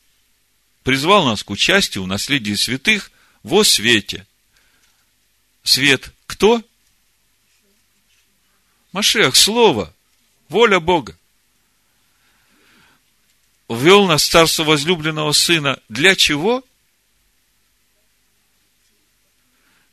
призвал 0.82 1.24
нас 1.24 1.42
к 1.42 1.48
участию 1.48 2.04
в 2.04 2.06
наследии 2.06 2.52
святых 2.52 3.10
во 3.42 3.64
свете. 3.64 4.26
Свет 5.62 6.12
кто? 6.26 6.62
Машех, 8.92 9.34
Слово, 9.34 9.94
воля 10.50 10.78
Бога. 10.78 11.16
Ввел 13.66 14.06
нас 14.06 14.24
царство 14.28 14.64
возлюбленного 14.64 15.32
Сына. 15.32 15.80
Для 15.88 16.14
чего? 16.14 16.62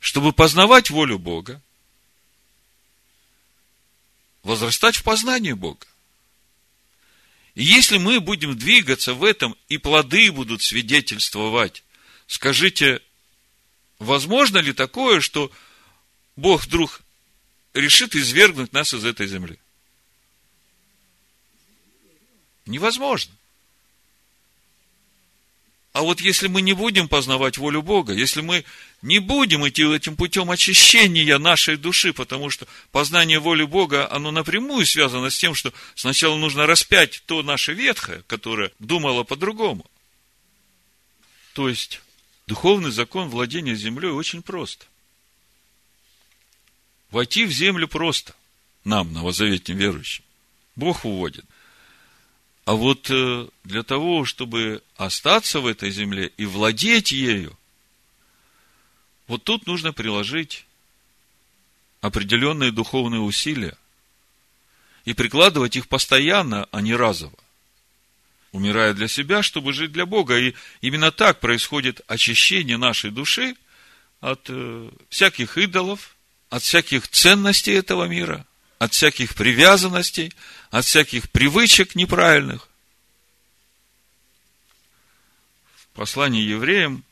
Чтобы 0.02 0.34
познавать 0.34 0.90
волю 0.90 1.20
Бога, 1.20 1.62
возрастать 4.44 4.98
в 4.98 5.04
познании 5.04 5.54
Бога. 5.54 5.88
Если 7.62 7.98
мы 7.98 8.22
будем 8.22 8.58
двигаться 8.58 9.14
в 9.14 9.22
этом, 9.22 9.54
и 9.68 9.78
плоды 9.78 10.32
будут 10.32 10.62
свидетельствовать, 10.62 11.84
скажите, 12.26 13.02
возможно 14.00 14.60
ли 14.60 14.72
такое, 14.72 15.20
что 15.20 15.52
Бог 16.38 16.64
вдруг 16.64 17.02
решит 17.74 18.16
извергнуть 18.16 18.72
нас 18.72 18.94
из 18.94 19.04
этой 19.04 19.28
земли. 19.28 19.60
Невозможно. 22.66 23.34
А 25.92 26.02
вот 26.04 26.22
если 26.22 26.48
мы 26.48 26.62
не 26.62 26.74
будем 26.74 27.08
познавать 27.08 27.58
волю 27.58 27.82
Бога, 27.82 28.14
если 28.14 28.42
мы 28.42 28.64
не 29.02 29.20
будем 29.20 29.68
идти 29.68 29.84
этим 29.84 30.16
путем 30.16 30.52
очищения 30.52 31.38
нашей 31.40 31.78
души, 31.78 32.14
потому 32.14 32.50
что 32.50 32.68
познание 32.92 33.40
воли 33.40 33.64
Бога, 33.64 34.12
оно 34.12 34.30
напрямую 34.32 34.86
связано 34.86 35.30
с 35.30 35.38
тем, 35.38 35.56
что 35.56 35.74
сначала 35.96 36.38
нужно 36.38 36.68
распять 36.68 37.24
то 37.26 37.42
наше 37.42 37.74
ветхое, 37.74 38.24
которое 38.28 38.72
думало 38.78 39.24
по-другому. 39.24 39.86
То 41.54 41.68
есть, 41.68 42.02
духовный 42.46 42.92
закон 42.92 43.30
владения 43.30 43.76
землей 43.76 44.12
очень 44.12 44.42
прост– 44.42 44.88
Войти 47.12 47.46
в 47.46 47.52
землю 47.52 47.88
просто 47.88 48.36
нам, 48.84 49.14
новозаветным 49.14 49.78
верующим. 49.78 50.24
Бог 50.76 51.06
уводит. 51.06 51.46
А 52.70 52.76
вот 52.76 53.10
э, 53.10 53.48
для 53.64 53.82
того, 53.82 54.26
чтобы 54.26 54.84
остаться 54.96 55.60
в 55.60 55.66
этой 55.66 55.90
земле 55.90 56.32
и 56.38 56.46
владеть 56.46 57.12
ею, 57.12 57.58
вот 59.26 59.44
тут 59.44 59.66
нужно 59.66 59.92
приложить 59.92 60.68
определенные 62.02 62.72
духовные 62.72 63.22
усилия 63.22 63.76
и 65.04 65.16
прикладывать 65.16 65.78
их 65.78 65.88
постоянно, 65.88 66.68
а 66.70 66.82
не 66.82 66.94
разово. 66.94 67.40
Умирая 68.52 68.94
для 68.94 69.08
себя, 69.08 69.42
чтобы 69.42 69.74
жить 69.74 69.92
для 69.92 70.06
Бога. 70.06 70.38
И 70.38 70.54
именно 70.82 71.10
так 71.10 71.40
происходит 71.40 72.02
очищение 72.06 72.78
нашей 72.78 73.10
души 73.10 73.56
от 74.22 74.46
э, 74.48 74.92
всяких 75.10 75.58
идолов, 75.58 76.16
от 76.52 76.62
всяких 76.62 77.08
ценностей 77.08 77.72
этого 77.72 78.04
мира, 78.04 78.46
от 78.80 78.94
всяких 78.94 79.36
привязанностей, 79.36 80.34
от 80.72 80.86
всяких 80.86 81.30
привычек 81.30 81.96
неправильных. 81.96 82.68
В 85.76 85.88
послании 85.94 86.42
евреям, 86.42 87.04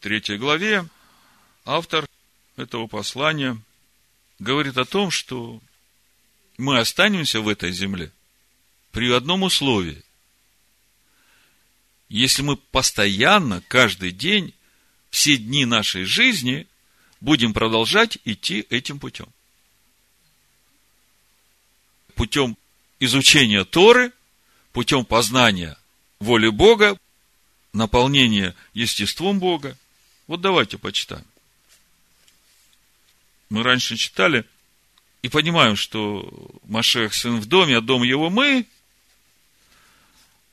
третьей 0.00 0.38
главе, 0.38 0.88
автор 1.64 2.06
этого 2.56 2.86
послания 2.86 3.60
говорит 4.38 4.78
о 4.78 4.84
том, 4.84 5.10
что 5.10 5.60
мы 6.56 6.78
останемся 6.78 7.40
в 7.40 7.48
этой 7.48 7.72
земле 7.72 8.12
при 8.92 9.10
одном 9.12 9.42
условии. 9.42 10.02
Если 12.08 12.42
мы 12.42 12.56
постоянно, 12.56 13.62
каждый 13.66 14.12
день, 14.12 14.54
все 15.10 15.36
дни 15.36 15.64
нашей 15.64 16.04
жизни 16.04 16.68
будем 17.20 17.52
продолжать 17.52 18.18
идти 18.24 18.64
этим 18.70 19.00
путем. 19.00 19.26
Путем 22.20 22.58
изучения 22.98 23.64
Торы, 23.64 24.12
путем 24.72 25.06
познания 25.06 25.78
воли 26.18 26.50
Бога, 26.50 26.98
наполнения 27.72 28.54
естеством 28.74 29.38
Бога. 29.38 29.74
Вот 30.26 30.42
давайте 30.42 30.76
почитаем. 30.76 31.24
Мы 33.48 33.62
раньше 33.62 33.96
читали 33.96 34.44
и 35.22 35.30
понимаем, 35.30 35.76
что 35.76 36.30
Машех 36.64 37.14
сын 37.14 37.40
в 37.40 37.46
доме, 37.46 37.78
а 37.78 37.80
дом 37.80 38.02
его 38.02 38.28
мы. 38.28 38.66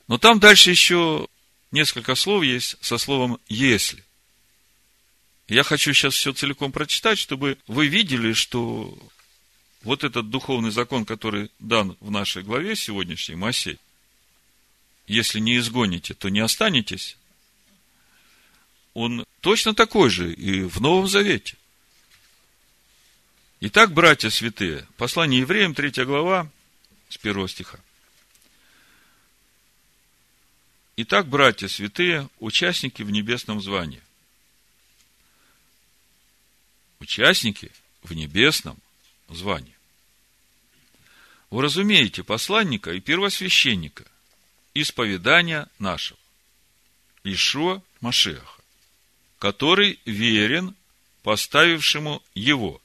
Но 0.06 0.16
там 0.16 0.40
дальше 0.40 0.70
еще 0.70 1.28
несколько 1.70 2.14
слов 2.14 2.44
есть 2.44 2.78
со 2.80 2.96
словом 2.96 3.38
«если». 3.46 4.02
Я 5.48 5.64
хочу 5.64 5.92
сейчас 5.92 6.14
все 6.14 6.32
целиком 6.32 6.72
прочитать, 6.72 7.18
чтобы 7.18 7.58
вы 7.66 7.88
видели, 7.88 8.32
что 8.32 8.96
вот 9.82 10.04
этот 10.04 10.30
духовный 10.30 10.70
закон, 10.70 11.04
который 11.04 11.50
дан 11.58 11.96
в 12.00 12.10
нашей 12.10 12.42
главе 12.42 12.76
сегодняшней, 12.76 13.36
Моисей, 13.36 13.78
если 15.06 15.40
не 15.40 15.56
изгоните, 15.58 16.14
то 16.14 16.28
не 16.28 16.40
останетесь, 16.40 17.16
он 18.94 19.24
точно 19.40 19.74
такой 19.74 20.10
же 20.10 20.32
и 20.32 20.62
в 20.62 20.80
Новом 20.80 21.06
Завете. 21.06 21.56
Итак, 23.60 23.92
братья 23.92 24.30
святые, 24.30 24.86
послание 24.96 25.40
евреям, 25.40 25.74
3 25.74 26.04
глава, 26.04 26.50
с 27.08 27.16
1 27.16 27.48
стиха. 27.48 27.78
Итак, 30.96 31.28
братья 31.28 31.68
святые, 31.68 32.28
участники 32.40 33.02
в 33.02 33.10
небесном 33.10 33.60
звании 33.60 34.02
участники 37.00 37.70
в 38.02 38.12
небесном 38.12 38.78
звании. 39.28 39.76
Вы 41.50 41.62
разумеете 41.62 42.22
посланника 42.22 42.92
и 42.92 43.00
первосвященника 43.00 44.04
исповедания 44.74 45.68
нашего, 45.78 46.18
Ишуа 47.24 47.82
Машеха, 48.00 48.62
который 49.38 49.98
верен 50.04 50.74
поставившему 51.22 52.22
его. 52.34 52.80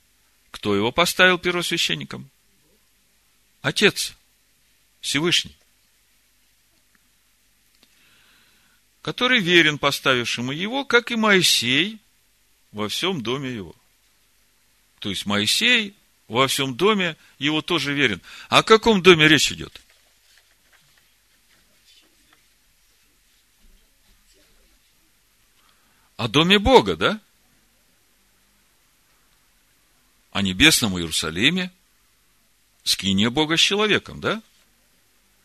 Кто 0.52 0.76
его 0.76 0.92
поставил 0.92 1.40
первосвященником? 1.40 2.30
Отец 3.62 4.14
Всевышний. 5.02 5.56
Который 9.02 9.40
верен 9.40 9.78
поставившему 9.78 10.52
его, 10.52 10.86
как 10.86 11.12
и 11.12 11.16
Моисей 11.16 12.00
во 12.72 12.88
всем 12.88 13.22
доме 13.22 13.54
его. 13.54 13.76
То 15.00 15.10
есть 15.10 15.26
Моисей 15.26 15.96
во 16.34 16.48
всем 16.48 16.76
доме 16.76 17.16
его 17.38 17.62
тоже 17.62 17.94
верен. 17.94 18.20
О 18.50 18.64
каком 18.64 19.04
доме 19.04 19.28
речь 19.28 19.52
идет? 19.52 19.82
О 26.18 26.28
доме 26.28 26.58
Бога, 26.58 26.96
да? 26.96 27.22
О 30.32 30.42
небесном 30.42 30.98
Иерусалиме, 30.98 31.72
скиния 32.84 33.30
Бога 33.30 33.56
с 33.56 33.60
человеком, 33.60 34.20
да? 34.20 34.42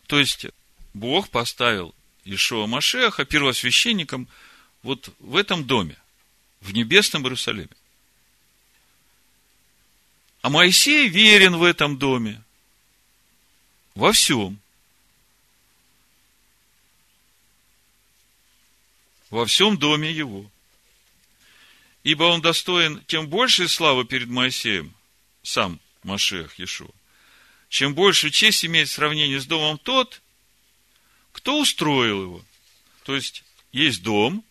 То 0.06 0.18
есть, 0.18 0.46
Бог 0.94 1.28
поставил 1.28 1.94
Ишуа 2.24 2.66
Машеха 2.66 3.26
первосвященником 3.26 4.26
вот 4.82 5.10
в 5.18 5.36
этом 5.36 5.66
доме, 5.66 5.98
в 6.62 6.72
небесном 6.72 7.24
Иерусалиме. 7.24 7.68
А 10.48 10.50
Моисей 10.50 11.08
верен 11.08 11.56
в 11.56 11.62
этом 11.62 11.98
доме. 11.98 12.42
во 13.94 14.12
всем. 14.12 14.58
Во 19.28 19.44
всем 19.44 19.76
доме 19.76 20.10
его. 20.10 20.50
Ибо 22.02 22.24
он 22.32 22.40
достоин 22.40 23.04
тем 23.06 23.28
большей 23.28 23.68
славы 23.68 24.06
перед 24.06 24.28
Моисеем, 24.28 24.94
сам 25.42 25.80
Машех 26.02 26.58
Иешуа, 26.58 26.94
чем 27.68 27.94
больше 27.94 28.30
честь 28.30 28.64
имеет 28.64 28.88
в 28.88 28.92
сравнении 28.92 29.36
с 29.36 29.44
домом 29.44 29.76
тот, 29.76 30.22
кто 31.32 31.60
устроил 31.60 32.22
его. 32.22 32.44
То 33.02 33.14
есть, 33.14 33.44
есть 33.70 34.02
дом, 34.02 34.42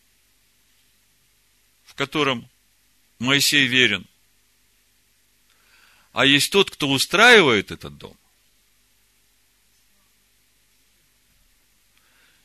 в 1.86 1.96
котором 1.96 2.48
Моисей 3.18 3.66
верен, 3.66 4.06
а 6.18 6.26
есть 6.26 6.52
тот, 6.52 6.72
кто 6.72 6.90
устраивает 6.90 7.70
этот 7.70 7.96
дом. 8.00 8.18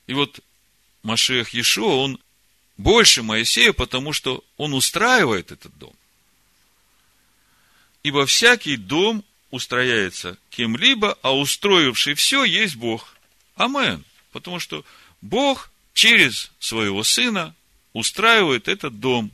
И 0.07 0.13
вот 0.13 0.41
Машех 1.03 1.55
Иешуа, 1.55 1.95
он 2.05 2.21
больше 2.77 3.23
Моисея, 3.23 3.73
потому 3.73 4.13
что 4.13 4.45
он 4.59 4.75
устраивает 4.75 5.53
этот 5.53 5.75
дом. 5.79 5.95
Ибо 8.03 8.27
всякий 8.27 8.77
дом 8.77 9.25
устрояется 9.51 10.37
кем-либо, 10.51 11.19
а 11.23 11.35
устроивший 11.35 12.13
все 12.13 12.45
есть 12.45 12.77
Бог. 12.77 13.17
Амен. 13.55 14.05
Потому 14.33 14.61
что 14.61 14.85
Бог 15.23 15.71
через 15.95 16.51
своего 16.59 17.03
Сына 17.05 17.55
устраивает 17.95 18.69
этот 18.69 19.01
дом. 19.01 19.31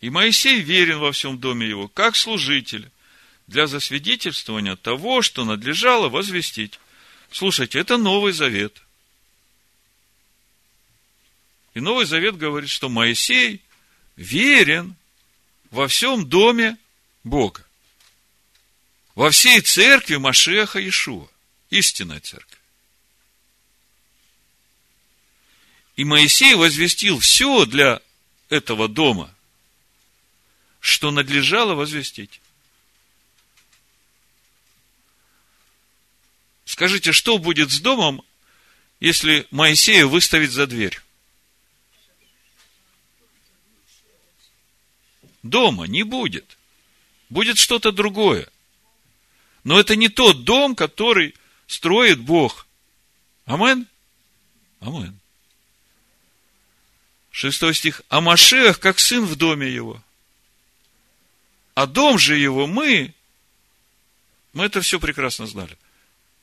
И 0.00 0.08
Моисей 0.08 0.60
верен 0.60 0.98
во 0.98 1.12
всем 1.12 1.38
доме 1.38 1.68
его, 1.68 1.88
как 1.88 2.16
служитель, 2.16 2.90
для 3.46 3.66
засвидетельствования 3.66 4.76
того, 4.76 5.22
что 5.22 5.44
надлежало 5.44 6.08
возвестить. 6.08 6.78
Слушайте, 7.30 7.78
это 7.78 7.96
Новый 7.96 8.32
Завет. 8.32 8.80
И 11.74 11.80
Новый 11.80 12.06
Завет 12.06 12.36
говорит, 12.36 12.70
что 12.70 12.88
Моисей 12.88 13.60
верен 14.16 14.94
во 15.70 15.88
всем 15.88 16.28
доме 16.28 16.76
Бога. 17.24 17.66
Во 19.14 19.30
всей 19.30 19.60
церкви 19.60 20.16
Машеха 20.16 20.86
Ишуа. 20.88 21.28
Истинная 21.70 22.20
церковь. 22.20 22.58
И 25.96 26.04
Моисей 26.04 26.54
возвестил 26.54 27.18
все 27.18 27.66
для 27.66 28.00
этого 28.48 28.88
дома, 28.88 29.34
что 30.80 31.10
надлежало 31.10 31.74
возвестить. 31.74 32.40
Скажите, 36.64 37.12
что 37.12 37.38
будет 37.38 37.70
с 37.70 37.80
домом, 37.80 38.22
если 38.98 39.46
Моисея 39.50 40.06
выставить 40.06 40.50
за 40.50 40.66
дверь? 40.66 41.00
Дома 45.42 45.84
не 45.84 46.02
будет. 46.02 46.58
Будет 47.28 47.58
что-то 47.58 47.92
другое. 47.92 48.48
Но 49.64 49.78
это 49.78 49.96
не 49.96 50.08
тот 50.08 50.44
дом, 50.44 50.74
который 50.74 51.34
строит 51.66 52.18
Бог. 52.18 52.66
Амен? 53.44 53.86
Амен. 54.80 55.18
Шестой 57.30 57.74
стих. 57.74 58.02
А 58.08 58.20
Машех, 58.20 58.80
как 58.80 58.98
сын 58.98 59.24
в 59.24 59.36
доме 59.36 59.68
его. 59.68 60.02
А 61.80 61.86
дом 61.86 62.18
же 62.18 62.36
его 62.36 62.66
мы, 62.66 63.14
мы 64.52 64.66
это 64.66 64.82
все 64.82 65.00
прекрасно 65.00 65.46
знали. 65.46 65.78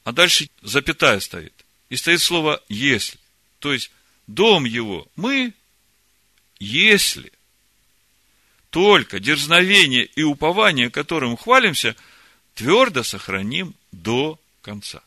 А 0.04 0.12
дальше 0.12 0.50
запятая 0.64 1.20
стоит. 1.20 1.54
И 1.90 1.96
стоит 1.96 2.24
слово 2.24 2.64
«если». 2.70 3.20
То 3.60 3.72
есть, 3.72 3.92
дом 4.26 4.66
его 4.66 5.08
мы, 5.16 5.54
если 6.58 7.32
только 8.72 9.20
дерзновение 9.20 10.06
и 10.06 10.24
упование, 10.24 10.90
которым 10.90 11.38
хвалимся, 11.38 11.96
твердо 12.56 13.04
сохраним 13.04 13.76
до 13.92 14.40
конца. 14.64 15.04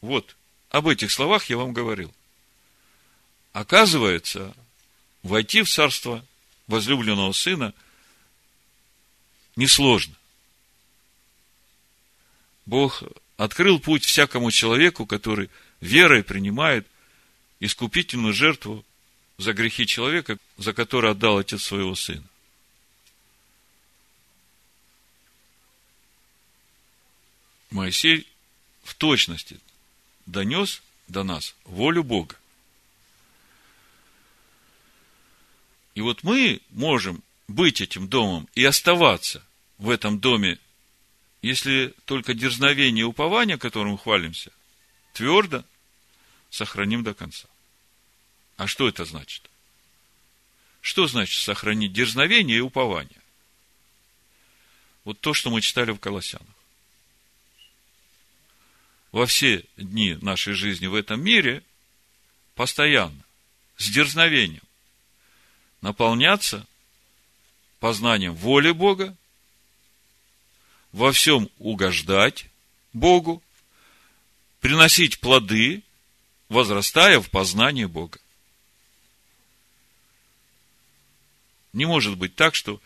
Вот, 0.00 0.36
об 0.70 0.88
этих 0.88 1.12
словах 1.12 1.50
я 1.50 1.58
вам 1.58 1.74
говорил. 1.74 2.14
Оказывается, 3.52 4.54
войти 5.22 5.60
в 5.60 5.68
царство 5.68 6.24
возлюбленного 6.66 7.32
сына 7.32 7.74
несложно. 9.56 10.14
Бог 12.66 13.02
открыл 13.36 13.80
путь 13.80 14.04
всякому 14.04 14.50
человеку, 14.50 15.06
который 15.06 15.50
верой 15.80 16.22
принимает 16.22 16.86
искупительную 17.60 18.32
жертву 18.32 18.84
за 19.38 19.52
грехи 19.52 19.86
человека, 19.86 20.38
за 20.56 20.72
который 20.72 21.10
отдал 21.10 21.38
отец 21.38 21.62
своего 21.62 21.94
сына. 21.94 22.24
Моисей 27.70 28.26
в 28.84 28.94
точности 28.94 29.58
донес 30.26 30.82
до 31.08 31.24
нас 31.24 31.54
волю 31.64 32.04
Бога. 32.04 32.36
И 35.94 36.00
вот 36.00 36.22
мы 36.22 36.60
можем 36.70 37.22
быть 37.54 37.80
этим 37.80 38.08
домом 38.08 38.48
и 38.54 38.64
оставаться 38.64 39.44
в 39.78 39.90
этом 39.90 40.18
доме, 40.20 40.58
если 41.42 41.94
только 42.04 42.34
дерзновение 42.34 43.02
и 43.02 43.04
упование, 43.04 43.58
которым 43.58 43.98
хвалимся, 43.98 44.52
твердо 45.12 45.64
сохраним 46.50 47.02
до 47.02 47.14
конца. 47.14 47.48
А 48.56 48.66
что 48.66 48.88
это 48.88 49.04
значит? 49.04 49.50
Что 50.80 51.06
значит 51.06 51.42
сохранить 51.42 51.92
дерзновение 51.92 52.58
и 52.58 52.60
упование? 52.60 53.20
Вот 55.04 55.20
то, 55.20 55.34
что 55.34 55.50
мы 55.50 55.60
читали 55.60 55.90
в 55.90 55.98
Колоссянах. 55.98 56.46
Во 59.10 59.26
все 59.26 59.64
дни 59.76 60.14
нашей 60.22 60.54
жизни 60.54 60.86
в 60.86 60.94
этом 60.94 61.22
мире 61.22 61.62
постоянно, 62.54 63.22
с 63.76 63.90
дерзновением, 63.90 64.62
наполняться 65.80 66.66
познанием 67.82 68.36
воли 68.36 68.70
Бога, 68.70 69.16
во 70.92 71.10
всем 71.10 71.50
угождать 71.58 72.46
Богу, 72.92 73.42
приносить 74.60 75.18
плоды, 75.18 75.82
возрастая 76.48 77.18
в 77.20 77.28
познании 77.28 77.86
Бога. 77.86 78.20
Не 81.72 81.86
может 81.86 82.16
быть 82.16 82.36
так, 82.36 82.54
что, 82.54 82.80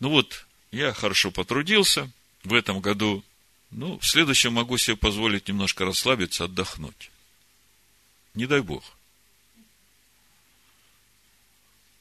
ну 0.00 0.08
вот, 0.08 0.46
я 0.70 0.94
хорошо 0.94 1.30
потрудился 1.30 2.10
в 2.42 2.54
этом 2.54 2.80
году, 2.80 3.22
ну, 3.70 3.98
в 3.98 4.06
следующем 4.06 4.54
могу 4.54 4.78
себе 4.78 4.96
позволить 4.96 5.46
немножко 5.48 5.84
расслабиться, 5.84 6.44
отдохнуть. 6.44 7.10
Не 8.32 8.46
дай 8.46 8.62
Бог. 8.62 8.96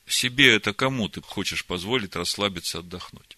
Себе 0.07 0.55
это 0.55 0.73
кому 0.73 1.09
ты 1.09 1.21
хочешь 1.21 1.65
позволить 1.65 2.15
расслабиться, 2.15 2.79
отдохнуть? 2.79 3.37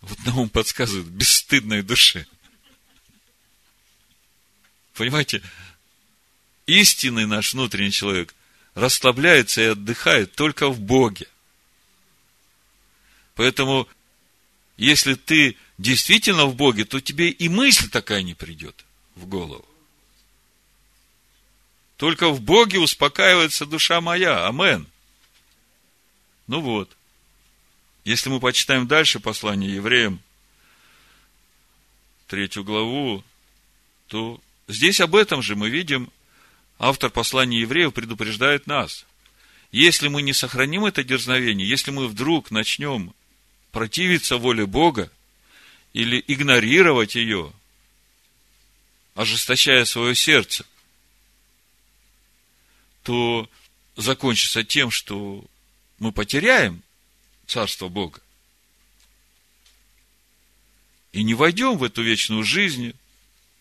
Вот 0.00 0.18
нам 0.24 0.48
подсказывает, 0.48 1.08
бесстыдной 1.08 1.82
душе. 1.82 2.26
Понимаете, 4.94 5.42
истинный 6.66 7.26
наш 7.26 7.54
внутренний 7.54 7.90
человек 7.90 8.34
расслабляется 8.74 9.60
и 9.60 9.66
отдыхает 9.66 10.34
только 10.36 10.68
в 10.68 10.78
Боге. 10.80 11.26
Поэтому, 13.34 13.88
если 14.76 15.14
ты 15.14 15.56
действительно 15.78 16.46
в 16.46 16.54
Боге, 16.54 16.84
то 16.84 17.00
тебе 17.00 17.30
и 17.30 17.48
мысль 17.48 17.88
такая 17.90 18.22
не 18.22 18.34
придет 18.34 18.84
в 19.16 19.26
голову. 19.26 19.67
Только 21.98 22.30
в 22.30 22.40
Боге 22.40 22.78
успокаивается 22.78 23.66
душа 23.66 24.00
моя. 24.00 24.46
Амен. 24.46 24.86
Ну 26.46 26.60
вот. 26.60 26.96
Если 28.04 28.30
мы 28.30 28.38
почитаем 28.38 28.86
дальше 28.86 29.18
послание 29.18 29.74
евреям, 29.74 30.20
третью 32.28 32.62
главу, 32.62 33.24
то 34.06 34.40
здесь 34.68 35.00
об 35.00 35.16
этом 35.16 35.42
же 35.42 35.56
мы 35.56 35.70
видим 35.70 36.08
автор 36.78 37.10
послания 37.10 37.60
евреев 37.60 37.92
предупреждает 37.92 38.68
нас. 38.68 39.04
Если 39.72 40.06
мы 40.06 40.22
не 40.22 40.32
сохраним 40.32 40.84
это 40.84 41.02
дерзновение, 41.02 41.68
если 41.68 41.90
мы 41.90 42.06
вдруг 42.06 42.52
начнем 42.52 43.12
противиться 43.72 44.36
воле 44.36 44.66
Бога 44.66 45.10
или 45.92 46.22
игнорировать 46.28 47.16
ее, 47.16 47.52
ожесточая 49.16 49.84
свое 49.84 50.14
сердце, 50.14 50.64
то 53.08 53.48
закончится 53.96 54.64
тем, 54.64 54.90
что 54.90 55.42
мы 55.98 56.12
потеряем 56.12 56.82
Царство 57.46 57.88
Бога. 57.88 58.20
и 61.12 61.22
не 61.22 61.34
войдем 61.34 61.78
в 61.78 61.84
эту 61.84 62.02
вечную 62.02 62.44
жизнь, 62.44 62.94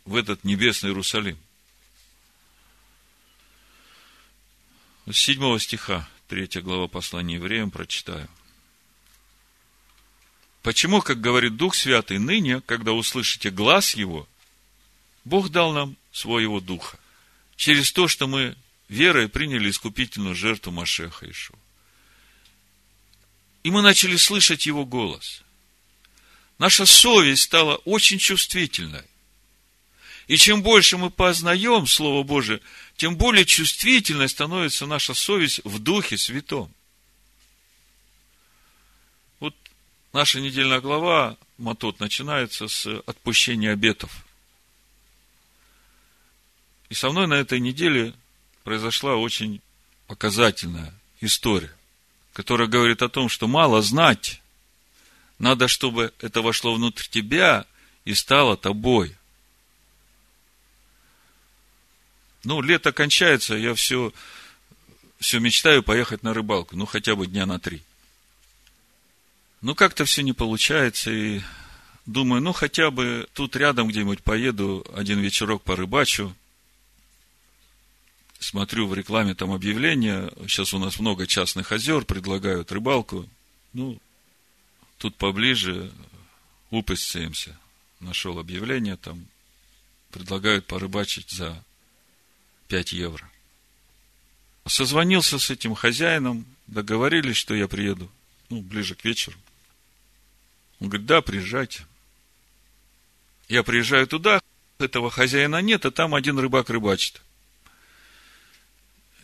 в 0.05 0.15
этот 0.15 0.43
небесный 0.43 0.89
Иерусалим. 0.89 1.37
С 5.07 5.15
седьмого 5.17 5.59
стиха, 5.59 6.07
третья 6.27 6.61
глава 6.61 6.87
послания 6.87 7.35
евреям, 7.35 7.71
прочитаю. 7.71 8.29
Почему, 10.61 11.01
как 11.01 11.21
говорит 11.21 11.55
Дух 11.55 11.73
Святый, 11.73 12.19
ныне, 12.19 12.59
когда 12.61 12.91
услышите 12.91 13.49
глаз 13.49 13.95
Его, 13.95 14.27
Бог 15.23 15.49
дал 15.49 15.71
нам 15.71 15.95
своего 16.11 16.59
Духа, 16.59 16.99
через 17.55 17.91
то, 17.93 18.07
что 18.07 18.27
мы 18.27 18.57
верой 18.89 19.29
приняли 19.29 19.69
искупительную 19.69 20.35
жертву 20.35 20.71
Машеха 20.71 21.29
Ишу. 21.29 21.53
И 23.63 23.71
мы 23.71 23.81
начали 23.81 24.15
слышать 24.15 24.65
Его 24.65 24.85
голос. 24.85 25.43
Наша 26.57 26.85
совесть 26.85 27.43
стала 27.43 27.75
очень 27.77 28.17
чувствительной. 28.17 29.03
И 30.27 30.35
чем 30.37 30.61
больше 30.61 30.97
мы 30.97 31.09
познаем 31.09 31.87
Слово 31.87 32.23
Божие, 32.23 32.61
тем 32.97 33.15
более 33.15 33.45
чувствительной 33.45 34.27
становится 34.27 34.85
наша 34.85 35.13
совесть 35.13 35.61
в 35.63 35.79
Духе 35.79 36.17
Святом. 36.17 36.73
Вот 39.39 39.55
наша 40.13 40.41
недельная 40.41 40.81
глава, 40.81 41.37
Матот, 41.57 41.99
начинается 41.99 42.67
с 42.67 42.85
отпущения 43.05 43.71
обетов. 43.71 44.25
И 46.89 46.93
со 46.93 47.09
мной 47.09 47.27
на 47.27 47.35
этой 47.35 47.59
неделе 47.59 48.13
произошла 48.67 49.15
очень 49.15 49.61
показательная 50.07 50.93
история, 51.21 51.73
которая 52.33 52.67
говорит 52.67 53.01
о 53.01 53.07
том, 53.07 53.29
что 53.29 53.47
мало 53.47 53.81
знать, 53.81 54.41
надо, 55.39 55.69
чтобы 55.69 56.11
это 56.19 56.41
вошло 56.41 56.75
внутрь 56.75 57.05
тебя 57.09 57.65
и 58.03 58.13
стало 58.13 58.57
тобой. 58.57 59.15
Ну, 62.43 62.61
лето 62.61 62.91
кончается, 62.91 63.55
я 63.55 63.73
все, 63.73 64.11
все 65.17 65.39
мечтаю 65.39 65.81
поехать 65.81 66.21
на 66.23 66.33
рыбалку, 66.33 66.75
ну, 66.75 66.85
хотя 66.85 67.15
бы 67.15 67.25
дня 67.25 67.45
на 67.45 67.59
три. 67.59 67.81
Ну, 69.61 69.75
как-то 69.75 70.03
все 70.03 70.23
не 70.23 70.33
получается, 70.33 71.09
и 71.09 71.39
думаю, 72.05 72.41
ну, 72.41 72.51
хотя 72.51 72.91
бы 72.91 73.29
тут 73.31 73.55
рядом 73.55 73.87
где-нибудь 73.87 74.23
поеду, 74.23 74.85
один 74.93 75.21
вечерок 75.21 75.63
порыбачу, 75.63 76.35
смотрю 78.39 78.87
в 78.87 78.93
рекламе 78.93 79.35
там 79.35 79.51
объявления, 79.51 80.31
сейчас 80.47 80.73
у 80.73 80.79
нас 80.79 80.99
много 80.99 81.27
частных 81.27 81.71
озер, 81.71 82.05
предлагают 82.05 82.71
рыбалку. 82.71 83.27
Ну, 83.73 83.99
тут 84.97 85.15
поближе 85.15 85.91
упустимся. 86.69 87.57
Нашел 87.99 88.37
объявление, 88.37 88.95
там 88.95 89.27
предлагают 90.11 90.65
порыбачить 90.67 91.31
за 91.31 91.63
5 92.67 92.93
евро. 92.93 93.29
Созвонился 94.65 95.39
с 95.39 95.49
этим 95.49 95.73
хозяином, 95.75 96.45
договорились, 96.67 97.37
что 97.37 97.55
я 97.55 97.67
приеду, 97.67 98.11
ну, 98.49 98.61
ближе 98.61 98.95
к 98.95 99.05
вечеру. 99.05 99.37
Он 100.79 100.89
говорит, 100.89 101.07
да, 101.07 101.21
приезжайте. 101.21 101.85
Я 103.47 103.63
приезжаю 103.63 104.07
туда, 104.07 104.41
этого 104.77 105.09
хозяина 105.09 105.61
нет, 105.61 105.85
а 105.85 105.91
там 105.91 106.13
один 106.13 106.37
рыбак 106.37 106.69
рыбачит. 106.69 107.21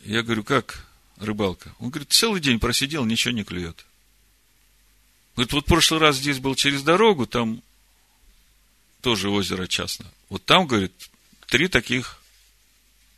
Я 0.04 0.22
говорю, 0.22 0.44
как 0.44 0.86
рыбалка? 1.16 1.74
Он 1.78 1.88
говорит, 1.88 2.12
целый 2.12 2.40
день 2.40 2.60
просидел, 2.60 3.04
ничего 3.06 3.32
не 3.32 3.42
клюет. 3.42 3.86
Говорит, 5.34 5.52
вот 5.52 5.64
в 5.64 5.68
прошлый 5.68 6.00
раз 6.00 6.16
здесь 6.16 6.38
был 6.38 6.54
через 6.54 6.82
дорогу, 6.82 7.26
там 7.26 7.62
тоже 9.00 9.30
озеро 9.30 9.66
частное. 9.66 10.10
Вот 10.28 10.44
там, 10.44 10.66
говорит, 10.66 10.92
три 11.46 11.68
таких 11.68 12.20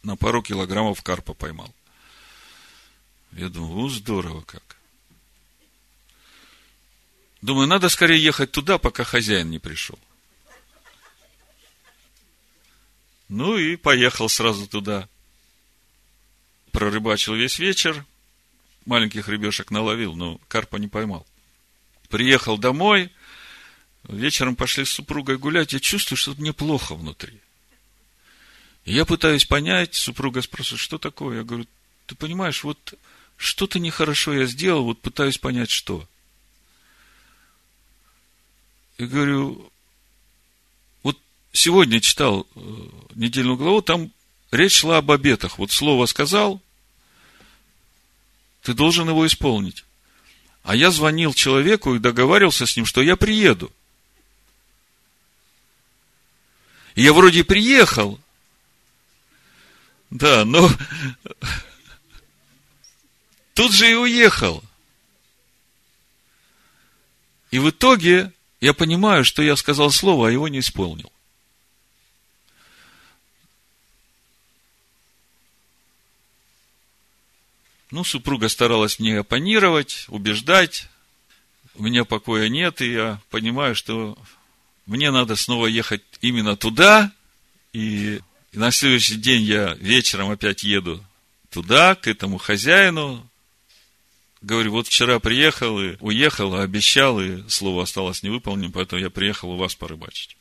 на 0.03 0.17
пару 0.17 0.43
килограммов 0.43 1.03
карпа 1.03 1.35
поймал. 1.35 1.75
Я 3.33 3.49
думаю, 3.49 3.75
ну, 3.75 3.89
здорово 3.89 4.43
как. 4.43 4.77
Думаю, 7.43 7.67
надо 7.67 7.89
скорее 7.89 8.23
ехать 8.23 8.53
туда, 8.53 8.79
пока 8.79 9.03
хозяин 9.03 9.51
не 9.51 9.59
пришел. 9.59 9.99
Ну 13.29 13.59
и 13.59 13.75
поехал 13.75 14.29
сразу 14.29 14.69
туда 14.69 15.09
прорыбачил 16.77 17.35
весь 17.35 17.59
вечер, 17.59 18.05
маленьких 18.85 19.29
рыбешек 19.29 19.71
наловил, 19.71 20.15
но 20.15 20.39
карпа 20.47 20.77
не 20.77 20.89
поймал. 20.89 21.27
Приехал 22.11 22.59
домой, 22.59 23.11
вечером 24.07 24.57
пошли 24.57 24.85
с 24.85 24.91
супругой 24.91 25.39
гулять, 25.39 25.73
я 25.73 25.81
чувствую, 25.81 26.19
что 26.19 26.35
мне 26.35 26.53
плохо 26.53 26.95
внутри. 26.95 27.41
Я 28.85 29.07
пытаюсь 29.07 29.47
понять, 29.47 29.95
супруга 29.95 30.43
спрашивает, 30.43 30.83
что 30.83 30.99
такое? 30.99 31.39
Я 31.39 31.45
говорю, 31.45 31.67
ты 32.05 32.15
понимаешь, 32.15 32.63
вот 32.63 32.93
что-то 33.39 33.79
нехорошо 33.79 34.35
я 34.35 34.45
сделал, 34.45 34.85
вот 34.85 35.01
пытаюсь 35.01 35.39
понять, 35.39 35.71
что. 35.71 36.07
И 38.99 39.07
говорю, 39.07 39.73
вот 41.03 41.19
сегодня 41.55 42.03
читал 42.03 42.47
э, 42.55 42.61
недельную 43.15 43.57
главу, 43.57 43.81
там 43.81 44.13
речь 44.51 44.81
шла 44.81 44.99
об 44.99 45.11
обетах. 45.11 45.59
Вот 45.59 45.73
слово 45.73 46.05
сказал, 46.05 46.61
ты 48.67 48.75
должен 48.75 49.09
его 49.09 49.25
исполнить. 49.25 49.85
А 50.65 50.75
я 50.75 50.91
звонил 50.91 51.33
человеку 51.33 51.95
и 51.95 52.01
договаривался 52.01 52.67
с 52.67 52.77
ним, 52.77 52.85
что 52.85 53.01
я 53.01 53.15
приеду. 53.15 53.71
И 56.97 57.03
я 57.05 57.13
вроде 57.13 57.45
приехал. 57.45 58.19
Да, 60.11 60.45
но 60.45 60.69
тут 63.55 63.73
же 63.73 63.89
и 63.89 63.95
уехал. 63.95 64.65
И 67.53 67.61
в 67.61 67.71
итоге 67.71 68.33
я 68.61 68.75
понимаю, 68.75 69.25
что 69.25 69.43
я 69.43 69.55
сказал 69.55 69.93
слово, 69.93 70.27
а 70.27 70.33
его 70.33 70.49
не 70.49 70.59
исполнил. 70.59 71.13
Ну, 77.97 78.05
супруга 78.05 78.51
старалась 78.51 78.99
мне 78.99 79.21
оппонировать, 79.21 80.05
убеждать. 80.09 80.87
У 81.77 81.83
меня 81.83 82.05
покоя 82.05 82.51
нет, 82.51 82.83
и 82.83 82.93
я 82.93 83.23
понимаю, 83.31 83.75
что 83.75 84.19
мне 84.85 85.11
надо 85.11 85.35
снова 85.35 85.67
ехать 85.67 86.03
именно 86.21 86.59
туда. 86.59 87.11
И, 87.73 88.21
на 88.53 88.71
следующий 88.71 89.15
день 89.15 89.41
я 89.45 89.73
вечером 89.81 90.31
опять 90.31 90.63
еду 90.63 91.03
туда, 91.49 91.95
к 91.95 92.07
этому 92.07 92.37
хозяину. 92.37 93.27
Говорю, 94.43 94.73
вот 94.73 94.89
вчера 94.89 95.19
приехал 95.19 95.81
и 95.81 95.97
уехал, 96.01 96.55
а 96.55 96.65
обещал, 96.65 97.19
и 97.19 97.49
слово 97.49 97.85
осталось 97.85 98.23
невыполненным, 98.23 98.73
поэтому 98.73 99.01
я 99.01 99.09
приехал 99.09 99.53
у 99.53 99.57
вас 99.57 99.75
порыбачить. 99.75 100.37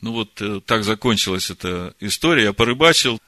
Ну 0.00 0.12
вот 0.12 0.40
э, 0.40 0.62
так 0.64 0.84
закончилась 0.84 1.50
эта 1.50 1.94
история. 2.00 2.44
Я 2.44 2.52
порыбачил, 2.54 3.20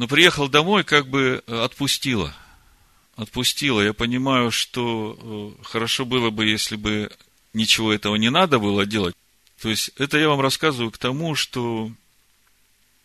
но 0.00 0.08
приехал 0.08 0.48
домой, 0.48 0.82
как 0.82 1.08
бы 1.08 1.44
э, 1.46 1.60
отпустила. 1.62 2.34
Отпустила. 3.16 3.82
Я 3.82 3.92
понимаю, 3.92 4.50
что 4.50 5.54
э, 5.60 5.62
хорошо 5.62 6.06
было 6.06 6.30
бы, 6.30 6.46
если 6.46 6.76
бы 6.76 7.14
ничего 7.52 7.92
этого 7.92 8.16
не 8.16 8.30
надо 8.30 8.58
было 8.58 8.86
делать. 8.86 9.14
То 9.60 9.68
есть, 9.68 9.90
это 9.96 10.16
я 10.16 10.30
вам 10.30 10.40
рассказываю 10.40 10.90
к 10.90 10.96
тому, 10.96 11.34
что 11.34 11.92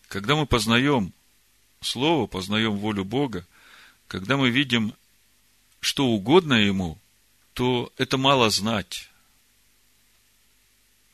когда 0.07 0.37
мы 0.37 0.45
познаем 0.45 1.11
Слово, 1.81 2.27
познаем 2.27 2.77
волю 2.77 3.03
Бога, 3.03 3.45
когда 4.07 4.37
мы 4.37 4.49
видим, 4.49 4.93
что 5.81 6.05
угодно 6.05 6.53
Ему, 6.53 6.97
то 7.53 7.91
это 7.97 8.17
мало 8.17 8.49
знать. 8.49 9.09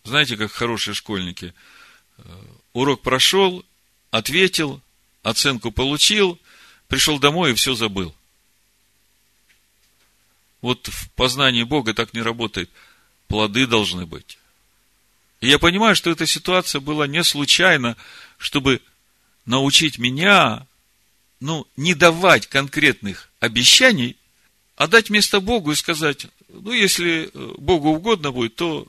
Знаете, 0.04 0.38
как 0.38 0.52
хорошие 0.52 0.94
школьники. 0.94 1.56
Э, 2.20 2.24
урок 2.74 3.02
прошел, 3.02 3.66
ответил, 4.12 4.80
оценку 5.24 5.72
получил, 5.72 6.40
пришел 6.88 7.20
домой 7.20 7.52
и 7.52 7.56
все 7.56 7.74
забыл. 7.74 8.14
Вот 10.62 10.88
в 10.88 11.10
познании 11.12 11.64
Бога 11.64 11.94
так 11.94 12.14
не 12.14 12.22
работает. 12.22 12.70
Плоды 13.28 13.66
должны 13.66 14.06
быть. 14.06 14.38
И 15.40 15.48
я 15.48 15.58
понимаю, 15.58 15.96
что 15.96 16.12
эта 16.12 16.28
ситуация 16.28 16.82
была 16.82 17.08
не 17.08 17.24
случайно, 17.24 17.98
чтобы 18.38 18.82
научить 19.46 19.98
меня, 19.98 20.68
ну, 21.40 21.66
не 21.78 21.96
давать 21.96 22.46
конкретных 22.48 23.30
обещаний, 23.40 24.18
а 24.76 24.88
дать 24.88 25.10
место 25.10 25.40
Богу 25.40 25.72
и 25.72 25.76
сказать, 25.76 26.28
ну, 26.50 26.72
если 26.72 27.32
Богу 27.58 27.90
угодно 27.90 28.32
будет, 28.32 28.56
то 28.56 28.86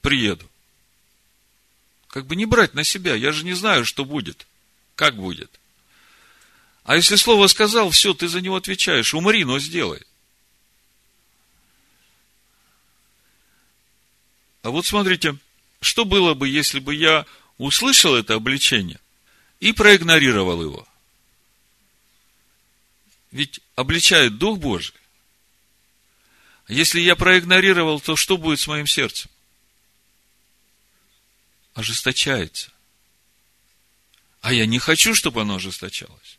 приеду. 0.00 0.48
Как 2.06 2.26
бы 2.26 2.36
не 2.36 2.46
брать 2.46 2.74
на 2.74 2.84
себя, 2.84 3.14
я 3.14 3.32
же 3.32 3.44
не 3.44 3.54
знаю, 3.54 3.84
что 3.84 4.04
будет, 4.04 4.46
как 4.94 5.16
будет– 5.16 5.50
а 6.86 6.94
если 6.94 7.16
слово 7.16 7.48
сказал, 7.48 7.90
все, 7.90 8.14
ты 8.14 8.28
за 8.28 8.40
него 8.40 8.54
отвечаешь. 8.54 9.12
Умри, 9.12 9.44
но 9.44 9.58
сделай. 9.58 10.00
А 14.62 14.70
вот 14.70 14.86
смотрите, 14.86 15.36
что 15.80 16.04
было 16.04 16.34
бы, 16.34 16.48
если 16.48 16.78
бы 16.78 16.94
я 16.94 17.26
услышал 17.58 18.14
это 18.14 18.34
обличение 18.34 19.00
и 19.58 19.72
проигнорировал 19.72 20.62
его? 20.62 20.88
Ведь 23.32 23.58
обличает 23.74 24.38
Дух 24.38 24.60
Божий. 24.60 24.94
Если 26.68 27.00
я 27.00 27.16
проигнорировал, 27.16 28.00
то 28.00 28.14
что 28.14 28.36
будет 28.36 28.60
с 28.60 28.68
моим 28.68 28.86
сердцем? 28.86 29.28
Ожесточается. 31.74 32.70
А 34.40 34.52
я 34.52 34.66
не 34.66 34.78
хочу, 34.78 35.16
чтобы 35.16 35.40
оно 35.40 35.56
ожесточалось. 35.56 36.35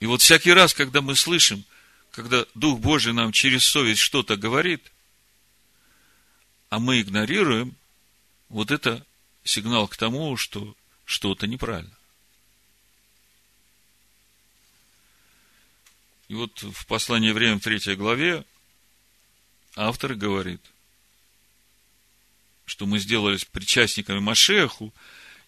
И 0.00 0.06
вот 0.06 0.22
всякий 0.22 0.52
раз, 0.52 0.74
когда 0.74 1.00
мы 1.00 1.16
слышим, 1.16 1.64
когда 2.10 2.46
Дух 2.54 2.80
Божий 2.80 3.12
нам 3.12 3.32
через 3.32 3.64
совесть 3.64 4.00
что-то 4.00 4.36
говорит, 4.36 4.92
а 6.68 6.78
мы 6.78 7.00
игнорируем, 7.00 7.74
вот 8.48 8.70
это 8.70 9.04
сигнал 9.44 9.88
к 9.88 9.96
тому, 9.96 10.36
что 10.36 10.76
что-то 11.04 11.46
неправильно. 11.46 11.96
И 16.28 16.34
вот 16.34 16.62
в 16.62 16.86
послании 16.86 17.32
«Время» 17.32 17.58
в 17.58 17.62
третьей 17.62 17.96
главе 17.96 18.44
автор 19.76 20.14
говорит, 20.14 20.60
что 22.64 22.86
мы 22.86 22.98
сделались 22.98 23.44
причастниками 23.44 24.20
Машеху, 24.20 24.92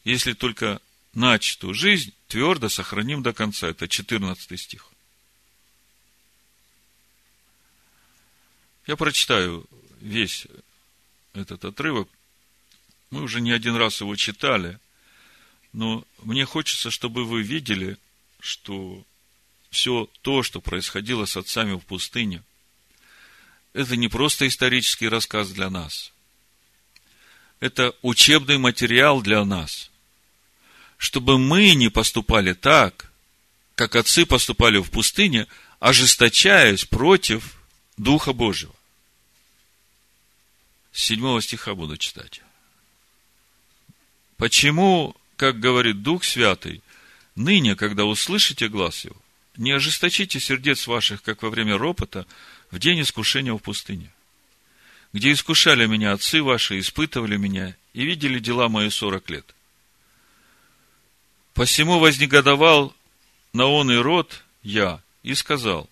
если 0.04 0.34
только 0.34 0.80
начатую 1.16 1.74
жизнь 1.74 2.12
твердо 2.28 2.68
сохраним 2.68 3.22
до 3.22 3.32
конца. 3.32 3.68
Это 3.68 3.88
14 3.88 4.60
стих. 4.60 4.90
Я 8.86 8.96
прочитаю 8.96 9.66
весь 10.00 10.46
этот 11.32 11.64
отрывок. 11.64 12.08
Мы 13.10 13.22
уже 13.22 13.40
не 13.40 13.50
один 13.50 13.76
раз 13.76 14.00
его 14.00 14.14
читали, 14.14 14.78
но 15.72 16.04
мне 16.22 16.44
хочется, 16.44 16.90
чтобы 16.90 17.24
вы 17.24 17.42
видели, 17.42 17.96
что 18.38 19.04
все 19.70 20.08
то, 20.22 20.42
что 20.42 20.60
происходило 20.60 21.24
с 21.24 21.36
отцами 21.36 21.74
в 21.74 21.80
пустыне, 21.80 22.42
это 23.72 23.96
не 23.96 24.08
просто 24.08 24.46
исторический 24.46 25.08
рассказ 25.08 25.50
для 25.50 25.70
нас. 25.70 26.12
Это 27.60 27.94
учебный 28.02 28.58
материал 28.58 29.22
для 29.22 29.42
нас– 29.46 29.90
чтобы 30.96 31.38
мы 31.38 31.74
не 31.74 31.88
поступали 31.88 32.52
так, 32.52 33.10
как 33.74 33.96
отцы 33.96 34.24
поступали 34.24 34.78
в 34.78 34.90
пустыне, 34.90 35.46
ожесточаясь 35.78 36.84
против 36.84 37.56
Духа 37.96 38.32
Божьего. 38.32 38.74
С 40.92 41.04
седьмого 41.04 41.42
стиха 41.42 41.74
буду 41.74 41.96
читать. 41.98 42.40
Почему, 44.38 45.14
как 45.36 45.60
говорит 45.60 46.02
Дух 46.02 46.24
Святый, 46.24 46.82
ныне, 47.34 47.76
когда 47.76 48.04
услышите 48.04 48.68
глаз 48.68 49.04
его, 49.04 49.16
не 49.56 49.72
ожесточите 49.72 50.40
сердец 50.40 50.86
ваших, 50.86 51.22
как 51.22 51.42
во 51.42 51.50
время 51.50 51.78
ропота, 51.78 52.26
в 52.70 52.78
день 52.78 53.00
искушения 53.02 53.52
в 53.52 53.58
пустыне, 53.58 54.10
где 55.12 55.32
искушали 55.32 55.86
меня 55.86 56.12
отцы 56.12 56.42
ваши, 56.42 56.78
испытывали 56.78 57.36
меня 57.36 57.76
и 57.94 58.04
видели 58.04 58.38
дела 58.38 58.68
мои 58.68 58.90
сорок 58.90 59.30
лет. 59.30 59.55
Посему 61.56 61.98
вознегодовал 61.98 62.94
на 63.54 63.64
он 63.64 63.90
и 63.90 63.96
род 63.96 64.44
я 64.62 65.00
и 65.22 65.34
сказал, 65.34 65.88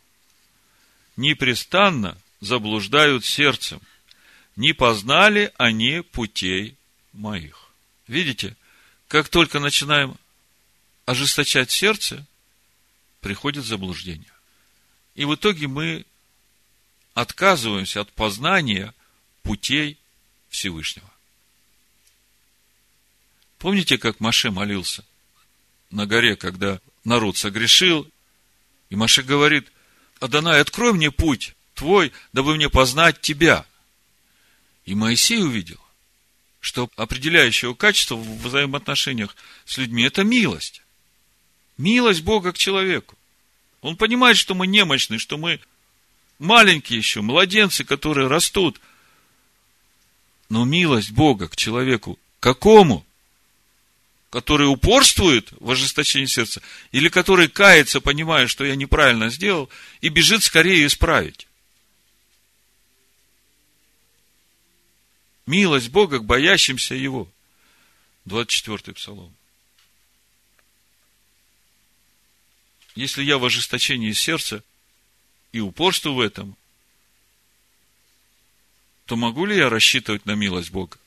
непрестанно 1.16 2.18
заблуждают 2.40 3.24
сердцем, 3.24 3.81
не 4.57 4.74
познали 4.74 5.55
они 5.57 6.03
путей 6.03 6.77
моих. 7.14 7.70
Видите, 8.07 8.59
как 9.09 9.31
только 9.31 9.59
начинаем 9.59 10.18
ожесточать 11.07 11.70
сердце, 11.70 12.27
приходит 13.22 13.64
заблуждение. 13.64 14.35
И 15.14 15.24
в 15.24 15.35
итоге 15.35 15.66
мы 15.66 16.05
отказываемся 17.14 18.03
от 18.03 18.12
познания 18.12 18.92
путей 19.42 19.96
Всевышнего. 20.50 21.11
Помните, 23.57 23.96
как 23.96 24.20
Маше 24.20 24.50
молился? 24.50 25.07
На 25.94 26.07
горе, 26.07 26.37
когда 26.37 26.80
народ 27.04 27.37
согрешил, 27.37 28.11
и 28.90 28.96
Маше 28.96 29.22
говорит, 29.22 29.70
Адонай, 30.20 30.61
открой 30.61 30.92
мне 30.92 31.11
путь 31.11 31.54
твой, 31.74 32.12
дабы 32.33 32.54
мне 32.54 32.68
познать 32.68 33.20
тебя. 33.20 33.66
И 34.85 34.94
Моисей 34.94 35.42
увидел, 35.42 35.80
что 36.61 36.90
определяющего 36.96 37.74
качество 37.74 38.16
в 38.16 38.42
взаимоотношениях 38.42 39.37
с 39.64 39.78
людьми– 39.78 40.02
это 40.04 40.24
милость. 40.24 40.83
Милость 41.78 42.22
Бога 42.22 42.52
к 42.52 42.59
человеку. 42.59 43.16
Он 43.80 43.96
понимает, 43.96 44.37
что 44.37 44.54
мы 44.54 44.66
немощны, 44.66 45.18
что 45.18 45.37
мы 45.37 45.61
маленькие 46.38 46.98
еще, 46.98 47.20
младенцы, 47.20 47.85
которые 47.85 48.28
растут. 48.28 48.80
Но 50.48 50.64
милость 50.64 51.11
Бога 51.11 51.48
к 51.48 51.57
человеку 51.57 52.18
какому? 52.40 53.04
Который 54.35 54.66
упорствует 54.66 55.53
в 55.61 55.70
ожесточении 55.70 56.27
сердца, 56.27 56.61
или 56.90 57.09
который 57.09 57.47
кается, 57.47 58.01
понимая, 58.01 58.49
что 58.49 58.64
я 58.64 58.75
неправильно 58.75 59.31
сделал, 59.31 59.70
и 60.01 60.09
бежит 60.09 60.42
скорее 60.42 60.88
исправить. 60.88 61.47
Милость 65.47 65.90
Бога 65.90 66.18
к 66.18 66.25
боящимся 66.25 66.97
Его. 66.97 67.31
24-й 68.27 68.94
псалом. 68.94 69.33
Если 72.97 73.23
я 73.23 73.38
в 73.38 73.44
ожесточении 73.44 74.11
сердца 74.11 74.64
и 75.53 75.61
упорствую 75.61 76.16
в 76.16 76.20
этом, 76.20 76.57
то 79.07 79.14
могу 79.14 79.47
ли 79.47 79.57
я 79.57 79.70
рассчитывать 79.70 80.27
на 80.27 80.33
милость 80.33 80.73
Бога? 80.73 80.99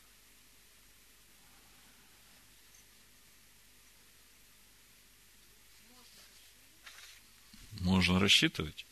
Можно 7.88 8.20
рассчитывать. 8.20 8.86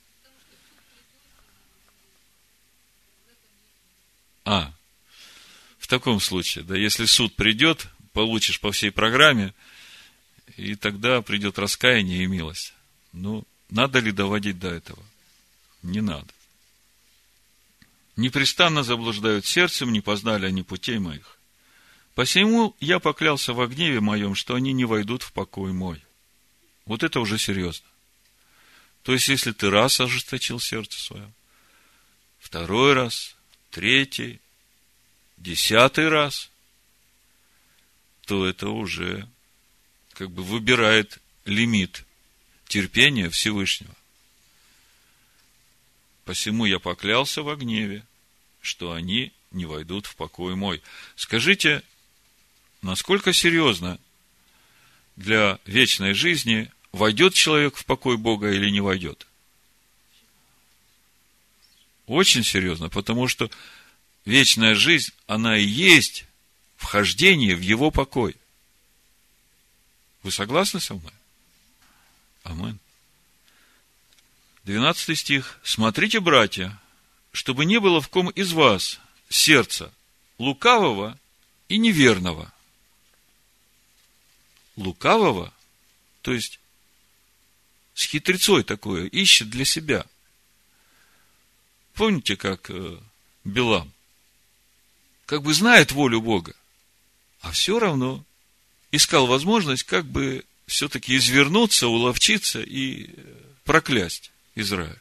А, 4.46 4.74
в 5.78 5.88
таком 5.88 6.20
случае, 6.20 6.64
да, 6.64 6.76
если 6.76 7.06
суд 7.06 7.36
придет, 7.36 7.88
получишь 8.14 8.60
по 8.60 8.72
всей 8.72 8.92
программе, 8.92 9.54
и 10.56 10.76
тогда 10.76 11.22
придет 11.22 11.60
раскаяние 11.60 12.24
и 12.24 12.28
милость. 12.28 12.74
Ну, 13.12 13.44
надо 13.70 14.00
ли 14.00 14.12
доводить 14.12 14.60
до 14.60 14.70
этого? 14.70 15.04
Не 15.82 16.02
надо. 16.02 16.28
Непрестанно 18.16 18.84
заблуждают 18.84 19.46
сердцем, 19.46 19.92
не 19.92 20.02
познали 20.02 20.46
они 20.46 20.64
путей 20.64 21.00
моих. 21.00 21.38
Посему 22.14 22.76
я 22.80 23.00
поклялся 23.00 23.52
в 23.54 23.68
гневе 23.68 24.00
моем, 24.00 24.36
что 24.36 24.56
они 24.56 24.72
не 24.72 24.86
войдут 24.86 25.22
в 25.22 25.34
покой 25.34 25.74
мой. 25.74 26.02
Вот 26.86 27.04
это 27.04 27.20
уже 27.20 27.38
серьезно. 27.38 27.86
То 29.06 29.14
есть, 29.14 29.28
если 29.28 29.52
ты 29.52 29.70
раз 29.70 30.00
ожесточил 30.00 30.60
сердце 30.60 31.00
свое, 31.00 31.32
второй 32.40 32.94
раз, 32.94 33.36
третий, 33.70 34.42
десятый 35.38 36.10
раз, 36.10 36.50
то 38.26 38.48
это 38.48 38.70
уже 38.70 39.30
как 40.14 40.32
бы 40.32 40.42
выбирает 40.42 41.20
лимит 41.46 42.04
терпения 42.68 43.30
Всевышнего. 43.30 43.96
Посему 46.24 46.66
я 46.66 46.80
поклялся 46.80 47.44
во 47.44 47.56
гневе, 47.56 48.04
что 48.60 48.92
они 48.92 49.32
не 49.52 49.68
войдут 49.68 50.08
в 50.08 50.16
покой 50.16 50.56
мой. 50.56 50.82
Скажите, 51.16 51.84
насколько 52.82 53.34
серьезно 53.34 54.00
для 55.16 55.60
вечной 55.68 56.16
жизни 56.16 56.72
войдет 56.96 57.34
человек 57.34 57.76
в 57.76 57.86
покой 57.86 58.18
Бога 58.18 58.50
или 58.52 58.70
не 58.70 58.80
войдет? 58.80 59.28
Очень 62.08 62.44
серьезно, 62.44 62.90
потому 62.90 63.28
что 63.28 63.50
вечная 64.24 64.76
жизнь, 64.76 65.12
она 65.28 65.58
и 65.58 65.66
есть 65.66 66.26
вхождение 66.78 67.56
в 67.56 67.62
его 67.62 67.92
покой. 67.92 68.36
Вы 70.24 70.32
согласны 70.32 70.80
со 70.80 70.94
мной? 70.94 71.12
Амин. 72.44 72.80
12 74.64 75.18
стих. 75.18 75.60
Смотрите, 75.64 76.20
братья, 76.20 76.80
чтобы 77.32 77.66
не 77.66 77.80
было 77.80 78.02
в 78.02 78.08
ком 78.08 78.30
из 78.30 78.54
вас 78.54 79.00
сердца 79.30 79.92
лукавого 80.38 81.20
и 81.68 81.78
неверного. 81.78 82.52
Лукавого, 84.76 85.54
то 86.22 86.34
есть 86.34 86.60
с 87.96 88.04
хитрецой 88.04 88.64
такое, 88.64 89.08
ищет 89.08 89.50
для 89.50 89.66
себя. 89.66 90.06
Помните, 91.94 92.36
как 92.36 92.70
э, 92.70 93.00
Белам. 93.46 93.92
Как 95.26 95.42
бы 95.42 95.54
знает 95.54 95.92
волю 95.92 96.22
Бога, 96.22 96.54
а 97.40 97.52
все 97.52 97.80
равно 97.80 98.24
искал 98.92 99.26
возможность 99.26 99.84
как 99.84 100.06
бы 100.06 100.46
все-таки 100.68 101.16
извернуться, 101.16 101.88
уловчиться 101.88 102.62
и 102.62 103.10
проклясть 103.64 104.32
Израиль. 104.56 105.00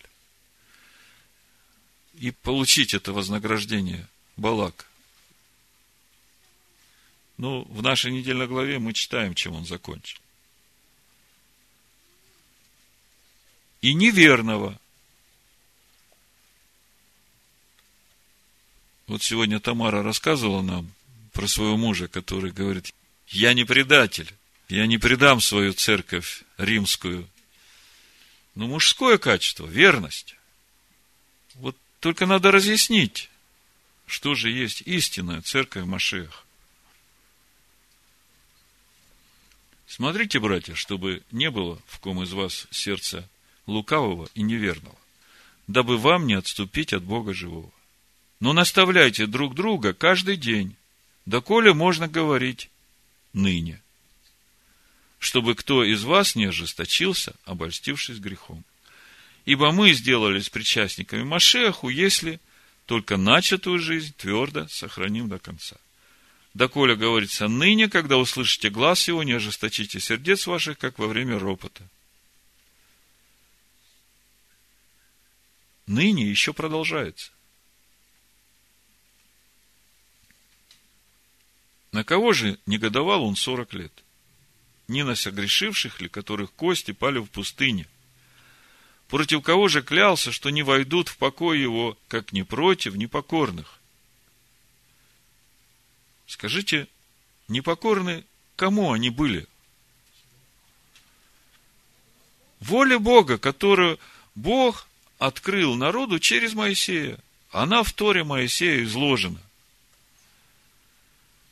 И 2.14 2.30
получить 2.30 2.95
это 2.95 3.12
вознаграждение 3.12 4.09
Балака. 4.36 4.86
Ну, 7.36 7.62
в 7.64 7.82
нашей 7.82 8.12
недельной 8.12 8.47
главе 8.47 8.78
мы 8.78 8.92
читаем, 8.92 9.34
чем 9.34 9.55
он 9.55 9.66
закончил. 9.66 10.18
И 13.85 13.93
неверного. 13.93 14.80
Вот 19.07 19.22
сегодня 19.22 19.61
Тамара 19.61 20.03
рассказывала 20.03 20.62
нам 20.62 20.91
про 21.35 21.47
своего 21.47 21.76
мужа, 21.76 22.09
который 22.09 22.51
говорит, 22.51 22.95
я 23.28 23.53
не 23.53 23.66
предатель, 23.66 24.32
я 24.70 24.87
не 24.87 24.97
предам 24.97 25.43
свою 25.43 25.74
церковь 25.74 26.45
римскую. 26.57 27.28
Ну, 28.55 28.68
мужское 28.68 29.18
качество, 29.18 29.66
верность. 29.66 30.35
Вот 31.57 31.76
только 32.01 32.24
надо 32.24 32.53
разъяснить, 32.53 33.28
что 34.07 34.35
же 34.35 34.49
есть 34.49 34.80
истинная 34.87 35.43
церковь 35.43 35.85
Машех. 35.85 36.47
Смотрите, 39.87 40.41
братья, 40.41 40.74
чтобы 40.74 41.22
не 41.30 41.51
было 41.51 41.78
в 41.87 41.99
ком 41.99 42.22
из 42.22 42.32
вас 42.32 42.66
сердца 42.70 43.28
лукавого 43.67 44.29
и 44.35 44.43
неверного, 44.43 44.97
дабы 45.67 45.99
вам 45.99 46.27
не 46.27 46.35
отступить 46.35 46.93
от 46.93 47.03
Бога 47.03 47.35
живого. 47.35 47.71
Но 48.41 48.53
наставляйте 48.53 49.27
друг 49.27 49.55
друга 49.55 49.95
каждый 49.95 50.37
день, 50.37 50.77
доколе 51.27 51.73
можно 51.73 52.09
говорить 52.09 52.71
ныне, 53.33 53.81
чтобы 55.19 55.55
кто 55.55 55.85
из 55.85 56.05
вас 56.05 56.35
не 56.35 56.47
ожесточился, 56.47 57.35
обольстившись 57.45 58.19
грехом. 58.19 58.65
Ибо 59.47 59.73
мы 59.73 59.93
сделались 59.93 60.49
причастниками 60.49 61.23
Машеху, 61.23 61.89
если 61.89 62.41
только 62.87 63.17
начатую 63.17 63.79
жизнь 63.79 64.15
твердо 64.17 64.69
сохраним 64.69 65.29
до 65.29 65.39
конца. 65.39 65.77
Доколе 66.55 66.95
говорится, 66.95 67.49
ныне, 67.49 67.89
когда 67.89 68.17
услышите 68.17 68.71
глаз 68.71 69.09
его, 69.09 69.23
не 69.23 69.33
ожесточите 69.33 69.99
сердец 70.01 70.47
ваших, 70.47 70.79
как 70.79 70.99
во 70.99 71.09
время 71.09 71.39
ропота. 71.39 71.83
Ныне 75.87 76.28
еще 76.28 76.53
продолжается. 76.53 77.30
На 81.93 82.05
кого 82.05 82.32
же 82.32 82.59
негодовал 82.66 83.24
он 83.24 83.37
сорок 83.37 83.72
лет? 83.74 83.93
Не 84.89 85.05
на 85.05 85.14
согрешивших 85.14 86.01
ли, 86.01 86.09
которых 86.09 86.53
кости 86.53 86.93
пали 86.93 87.18
в 87.18 87.26
пустыне? 87.26 87.87
Против 89.09 89.43
кого 89.43 89.68
же 89.68 89.82
клялся, 89.82 90.32
что 90.32 90.51
не 90.51 90.62
войдут 90.62 91.09
в 91.09 91.18
покой 91.18 91.61
его, 91.61 91.97
как 92.09 92.32
не 92.32 92.43
против 92.43 92.97
непокорных? 92.97 93.78
Скажите, 96.26 96.89
непокорны 97.49 98.24
кому 98.57 98.93
они 98.93 99.11
были? 99.11 99.47
Воля 102.61 102.99
Бога, 102.99 103.39
которую 103.39 104.01
Бог 104.35 104.89
открыл 105.19 105.75
народу 105.75 106.19
через 106.19 106.55
Моисея. 106.55 107.19
Она 107.51 107.83
в 107.83 107.93
Торе 107.93 108.25
Моисея 108.25 108.83
изложена. 108.85 109.41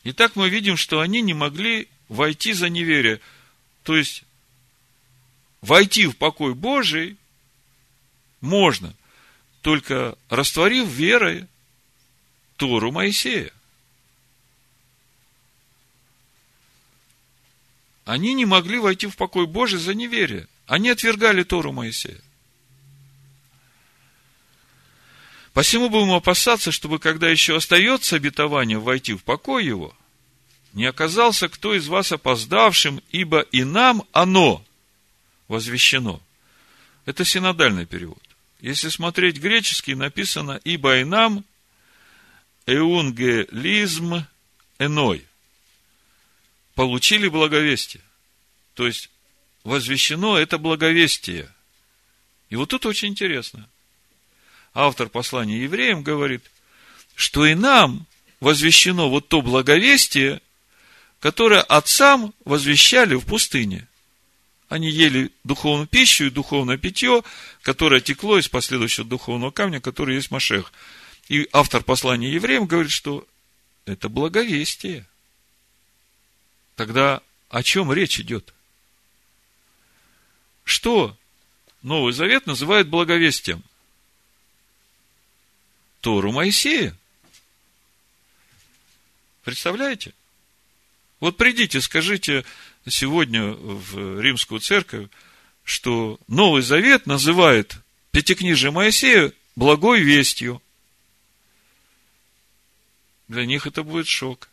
Итак, 0.04 0.34
мы 0.34 0.48
видим, 0.48 0.76
что 0.76 1.00
они 1.00 1.22
не 1.22 1.34
могли 1.34 1.88
войти 2.08 2.52
за 2.52 2.68
неверие. 2.68 3.20
То 3.84 3.96
есть, 3.96 4.24
войти 5.60 6.06
в 6.06 6.16
покой 6.16 6.54
Божий 6.54 7.16
можно, 8.40 8.94
только 9.60 10.18
растворив 10.28 10.88
верой 10.88 11.46
Тору 12.56 12.90
Моисея. 12.90 13.52
Они 18.04 18.34
не 18.34 18.44
могли 18.44 18.80
войти 18.80 19.06
в 19.06 19.16
покой 19.16 19.46
Божий 19.46 19.78
за 19.78 19.94
неверие. 19.94 20.48
Они 20.66 20.90
отвергали 20.90 21.44
Тору 21.44 21.72
Моисея. 21.72 22.20
Посему 25.52 25.90
будем 25.90 26.12
опасаться, 26.12 26.72
чтобы, 26.72 26.98
когда 26.98 27.28
еще 27.28 27.56
остается 27.56 28.16
обетование 28.16 28.78
войти 28.78 29.14
в 29.14 29.22
покой 29.22 29.66
его, 29.66 29.94
не 30.72 30.86
оказался 30.86 31.48
кто 31.48 31.74
из 31.74 31.88
вас 31.88 32.12
опоздавшим, 32.12 33.02
ибо 33.10 33.40
и 33.40 33.62
нам 33.62 34.04
оно 34.12 34.64
возвещено. 35.48 36.22
Это 37.04 37.24
синодальный 37.24 37.84
перевод. 37.84 38.22
Если 38.60 38.88
смотреть 38.88 39.38
греческий, 39.38 39.94
написано 39.94 40.60
«ибо 40.64 41.00
и 41.00 41.04
нам 41.04 41.44
эунгелизм 42.66 44.24
эной» 44.78 45.26
получили 46.74 47.28
благовестие. 47.28 48.02
То 48.74 48.86
есть, 48.86 49.10
возвещено 49.64 50.38
это 50.38 50.56
благовестие. 50.56 51.52
И 52.48 52.56
вот 52.56 52.70
тут 52.70 52.86
очень 52.86 53.08
интересно. 53.08 53.68
Автор 54.74 55.08
послания 55.08 55.62
евреям 55.62 56.02
говорит, 56.02 56.42
что 57.14 57.44
и 57.44 57.54
нам 57.54 58.06
возвещено 58.40 59.10
вот 59.10 59.28
то 59.28 59.42
благовестие, 59.42 60.40
которое 61.20 61.60
отцам 61.60 62.34
возвещали 62.44 63.14
в 63.14 63.26
пустыне. 63.26 63.86
Они 64.68 64.90
ели 64.90 65.30
духовную 65.44 65.86
пищу 65.86 66.24
и 66.24 66.30
духовное 66.30 66.78
питье, 66.78 67.22
которое 67.60 68.00
текло 68.00 68.38
из 68.38 68.48
последующего 68.48 69.06
духовного 69.06 69.50
камня, 69.50 69.80
который 69.80 70.16
есть 70.16 70.30
Машех. 70.30 70.72
И 71.28 71.46
автор 71.52 71.84
послания 71.84 72.32
евреям 72.32 72.66
говорит, 72.66 72.90
что 72.90 73.26
это 73.84 74.08
благовестие. 74.08 75.06
Тогда 76.74 77.20
о 77.50 77.62
чем 77.62 77.92
речь 77.92 78.18
идет? 78.18 78.54
Что 80.64 81.16
Новый 81.82 82.14
Завет 82.14 82.46
называет 82.46 82.88
благовестием? 82.88 83.62
Тору 86.02 86.32
Моисея. 86.32 86.96
Представляете? 89.44 90.12
Вот 91.20 91.36
придите, 91.36 91.80
скажите 91.80 92.44
сегодня 92.88 93.52
в 93.52 94.20
римскую 94.20 94.60
церковь, 94.60 95.08
что 95.62 96.18
Новый 96.26 96.62
Завет 96.62 97.06
называет 97.06 97.76
Пятикнижие 98.10 98.72
Моисея 98.72 99.32
благой 99.54 100.02
вестью. 100.02 100.60
Для 103.28 103.46
них 103.46 103.68
это 103.68 103.84
будет 103.84 104.08
шок. 104.08 104.48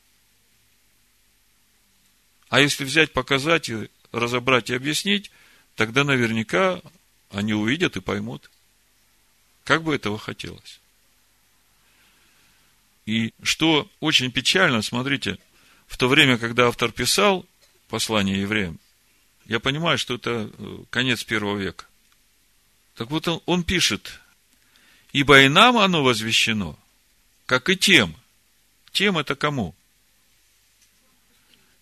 А 2.49 2.61
если 2.61 2.83
взять, 2.83 3.11
показать, 3.11 3.69
и 3.69 3.89
разобрать 4.11 4.69
и 4.69 4.75
объяснить, 4.75 5.31
тогда 5.75 6.03
наверняка 6.03 6.79
они 7.31 7.55
увидят 7.55 7.97
и 7.97 8.01
поймут, 8.01 8.51
как 9.63 9.81
бы 9.81 9.95
этого 9.95 10.19
хотелось. 10.19 10.79
И 13.09 13.33
что 13.41 13.89
очень 14.01 14.31
печально, 14.31 14.83
смотрите, 14.83 15.39
в 15.87 15.97
то 15.97 16.07
время, 16.07 16.37
когда 16.37 16.67
автор 16.67 16.91
писал 16.91 17.43
послание 17.87 18.39
евреям, 18.39 18.79
я 19.45 19.59
понимаю, 19.59 19.97
что 19.97 20.13
это 20.13 20.51
э, 20.55 20.77
конец 20.91 21.23
первого 21.23 21.57
века. 21.57 21.85
Так 22.93 23.09
вот 23.09 23.27
он, 23.27 23.41
он 23.47 23.63
пишет, 23.63 24.21
ибо 25.11 25.41
и 25.41 25.49
нам 25.49 25.79
оно 25.79 26.03
возвещено, 26.03 26.77
как 27.47 27.71
и 27.71 27.75
тем. 27.75 28.15
Тем 28.91 29.17
это 29.17 29.33
кому? 29.35 29.73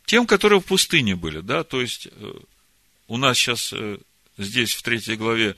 Тем, 0.05 0.25
которые 0.25 0.61
в 0.61 0.65
пустыне 0.65 1.17
были, 1.17 1.41
да, 1.41 1.65
то 1.65 1.81
есть 1.81 2.07
э, 2.09 2.33
у 3.09 3.17
нас 3.17 3.37
сейчас 3.37 3.73
э, 3.73 3.97
здесь 4.37 4.73
в 4.73 4.81
третьей 4.81 5.17
главе 5.17 5.57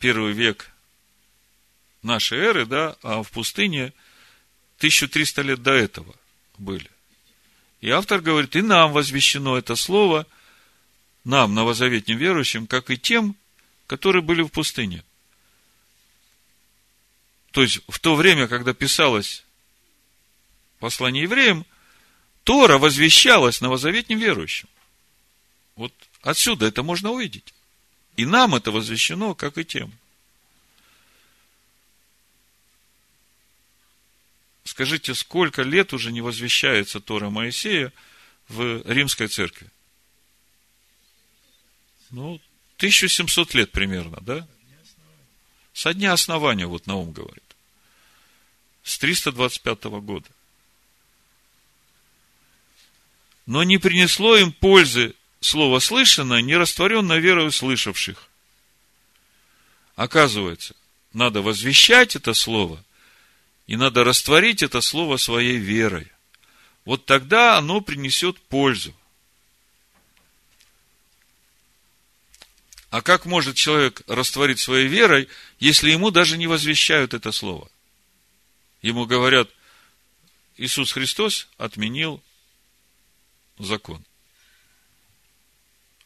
первый 0.00 0.32
век 0.32 0.72
нашей 2.02 2.38
эры, 2.38 2.66
да, 2.66 2.96
а 3.04 3.22
в 3.22 3.30
пустыне 3.30 3.92
1300 4.78 5.42
лет 5.42 5.62
до 5.62 5.72
этого 5.72 6.14
были. 6.56 6.90
И 7.80 7.90
автор 7.90 8.20
говорит, 8.20 8.56
и 8.56 8.62
нам 8.62 8.92
возвещено 8.92 9.56
это 9.56 9.76
слово, 9.76 10.26
нам, 11.24 11.54
новозаветним 11.54 12.16
верующим, 12.16 12.66
как 12.66 12.90
и 12.90 12.96
тем, 12.96 13.36
которые 13.86 14.22
были 14.22 14.42
в 14.42 14.48
пустыне. 14.48 15.04
То 17.50 17.62
есть, 17.62 17.80
в 17.88 17.98
то 17.98 18.14
время, 18.14 18.46
когда 18.46 18.72
писалось 18.72 19.44
послание 20.78 21.24
евреям, 21.24 21.66
Тора 22.44 22.78
возвещалась 22.78 23.60
новозаветним 23.60 24.18
верующим. 24.18 24.68
Вот 25.76 25.92
отсюда 26.22 26.66
это 26.66 26.82
можно 26.82 27.10
увидеть. 27.10 27.52
И 28.16 28.26
нам 28.26 28.54
это 28.54 28.70
возвещено, 28.70 29.34
как 29.34 29.58
и 29.58 29.64
тем. 29.64 29.92
Скажите, 34.68 35.14
сколько 35.14 35.62
лет 35.62 35.94
уже 35.94 36.12
не 36.12 36.20
возвещается 36.20 37.00
Тора 37.00 37.30
Моисея 37.30 37.90
в 38.48 38.82
римской 38.86 39.26
церкви? 39.26 39.66
Ну, 42.10 42.38
1700 42.76 43.54
лет 43.54 43.72
примерно, 43.72 44.18
да? 44.20 44.46
Со 45.72 45.94
дня 45.94 46.12
основания, 46.12 46.66
вот 46.66 46.86
Наум 46.86 47.12
говорит. 47.12 47.42
С 48.82 48.98
325 48.98 49.84
года. 50.02 50.28
Но 53.46 53.62
не 53.62 53.78
принесло 53.78 54.36
им 54.36 54.52
пользы 54.52 55.14
слово 55.40 55.78
слышанное, 55.78 56.42
не 56.42 56.58
растворенное 56.58 57.20
верою 57.20 57.52
слышавших. 57.52 58.28
Оказывается, 59.96 60.76
надо 61.14 61.40
возвещать 61.40 62.16
это 62.16 62.34
слово, 62.34 62.84
и 63.68 63.76
надо 63.76 64.02
растворить 64.02 64.62
это 64.62 64.80
слово 64.80 65.18
своей 65.18 65.58
верой. 65.58 66.10
Вот 66.86 67.04
тогда 67.04 67.58
оно 67.58 67.82
принесет 67.82 68.40
пользу. 68.40 68.94
А 72.88 73.02
как 73.02 73.26
может 73.26 73.56
человек 73.56 74.00
растворить 74.06 74.58
своей 74.58 74.88
верой, 74.88 75.28
если 75.60 75.90
ему 75.90 76.10
даже 76.10 76.38
не 76.38 76.46
возвещают 76.46 77.12
это 77.12 77.30
слово? 77.30 77.70
Ему 78.80 79.04
говорят, 79.04 79.50
Иисус 80.56 80.92
Христос 80.92 81.46
отменил 81.58 82.22
закон. 83.58 84.02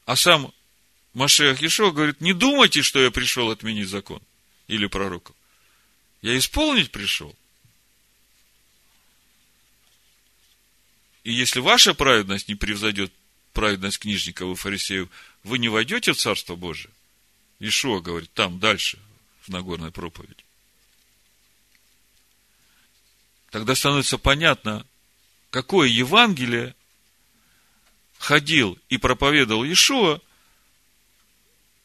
А 0.04 0.16
сам 0.16 0.52
Машех 1.14 1.62
Ишо 1.62 1.92
говорит, 1.92 2.20
не 2.20 2.32
думайте, 2.32 2.82
что 2.82 2.98
я 3.00 3.12
пришел 3.12 3.52
отменить 3.52 3.88
закон 3.88 4.20
или 4.66 4.86
пророков. 4.86 5.36
Я 6.22 6.36
исполнить 6.36 6.90
пришел. 6.90 7.36
И 11.24 11.32
если 11.32 11.60
ваша 11.60 11.94
праведность 11.94 12.48
не 12.48 12.54
превзойдет 12.54 13.12
праведность 13.52 13.98
книжников 13.98 14.50
и 14.50 14.60
фарисеев, 14.60 15.08
вы 15.44 15.58
не 15.58 15.68
войдете 15.68 16.12
в 16.12 16.16
Царство 16.16 16.56
Божие. 16.56 16.92
Ишуа 17.60 18.00
говорит 18.00 18.32
там 18.32 18.58
дальше, 18.58 18.98
в 19.42 19.48
Нагорной 19.48 19.92
проповеди. 19.92 20.44
Тогда 23.50 23.74
становится 23.74 24.18
понятно, 24.18 24.86
какое 25.50 25.88
Евангелие 25.88 26.74
ходил 28.18 28.78
и 28.88 28.96
проповедовал 28.98 29.64
Ишуа 29.64 30.20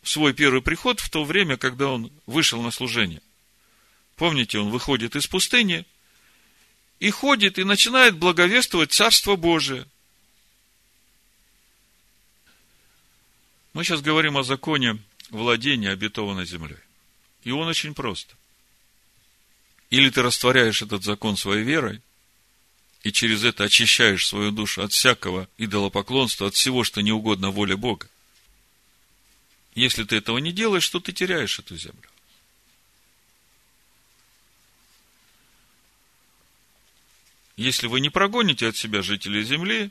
в 0.01 0.09
свой 0.09 0.33
первый 0.33 0.61
приход 0.61 0.99
в 0.99 1.09
то 1.09 1.25
время, 1.25 1.57
когда 1.57 1.89
он 1.89 2.11
вышел 2.25 2.61
на 2.61 2.71
служение. 2.71 3.21
Помните, 4.15 4.57
он 4.57 4.69
выходит 4.69 5.15
из 5.15 5.27
пустыни 5.27 5.85
и 6.99 7.09
ходит 7.09 7.59
и 7.59 7.63
начинает 7.63 8.17
благовествовать 8.17 8.91
Царство 8.91 9.35
Божие– 9.35 9.85
Мы 13.77 13.83
сейчас 13.83 14.01
говорим 14.01 14.37
о 14.37 14.43
законе 14.43 14.97
владения 15.29 15.91
обетованной 15.91 16.47
землей. 16.47 16.79
И 17.43 17.51
он 17.51 17.67
очень 17.67 17.93
прост. 17.93 18.35
Или 19.91 20.09
ты 20.09 20.23
растворяешь 20.23 20.81
этот 20.81 21.03
закон 21.03 21.37
своей 21.37 21.63
верой, 21.63 22.01
и 23.03 23.11
через 23.11 23.43
это 23.43 23.65
очищаешь 23.65 24.25
свою 24.25 24.49
душу 24.49 24.81
от 24.81 24.93
всякого 24.93 25.47
идолопоклонства, 25.59 26.47
от 26.47 26.55
всего, 26.55 26.83
что 26.83 27.01
не 27.01 27.11
угодно 27.11 27.51
воле 27.51 27.77
Бога. 27.77 28.09
Если 29.75 30.05
ты 30.05 30.15
этого 30.15 30.39
не 30.39 30.51
делаешь, 30.51 30.89
то 30.89 30.99
ты 30.99 31.13
теряешь 31.13 31.59
эту 31.59 31.77
землю. 31.77 32.09
Если 37.57 37.87
вы 37.87 37.99
не 38.01 38.09
прогоните 38.09 38.67
от 38.67 38.77
себя 38.77 39.01
жителей 39.01 39.43
земли, 39.43 39.89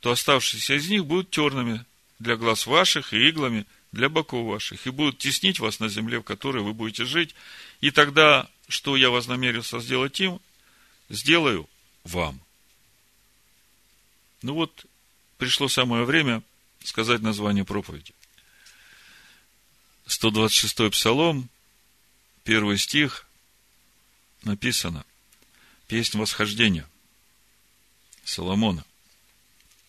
то 0.00 0.10
оставшиеся 0.10 0.74
из 0.74 0.88
них 0.88 1.06
будут 1.06 1.30
терными 1.30 1.84
для 2.18 2.36
глаз 2.36 2.66
ваших 2.66 3.12
и 3.14 3.28
иглами 3.28 3.64
для 3.92 4.08
боков 4.08 4.44
ваших, 4.46 4.86
и 4.86 4.90
будут 4.90 5.18
теснить 5.18 5.60
вас 5.60 5.78
на 5.78 5.88
земле, 5.88 6.18
в 6.18 6.24
которой 6.24 6.64
вы 6.64 6.74
будете 6.74 7.04
жить. 7.04 7.34
И 7.80 7.92
тогда, 7.92 8.50
что 8.66 8.96
я 8.96 9.10
вознамерился 9.10 9.78
сделать 9.78 10.20
им, 10.20 10.40
сделаю 11.08 11.68
вам. 12.02 12.40
Ну 14.42 14.54
вот, 14.54 14.84
пришло 15.38 15.68
самое 15.68 16.04
время 16.04 16.42
сказать 16.82 17.22
название 17.22 17.64
проповеди. 17.64 18.12
126-й 20.08 20.90
псалом, 20.90 21.48
первый 22.42 22.78
стих, 22.78 23.26
написано 24.42 25.04
«Песнь 25.86 26.18
восхождения» 26.18 26.88
Соломона. 28.24 28.84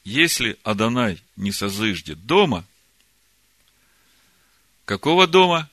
Если 0.03 0.59
Адонай 0.63 1.21
не 1.35 1.51
созыждет 1.51 2.25
дома, 2.25 2.65
какого 4.85 5.25
дома? 5.25 5.69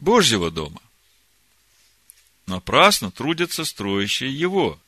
Божьего 0.00 0.50
дома. 0.50 0.82
Напрасно 2.46 3.10
трудятся 3.10 3.64
строящие 3.64 4.36
его. 4.36 4.78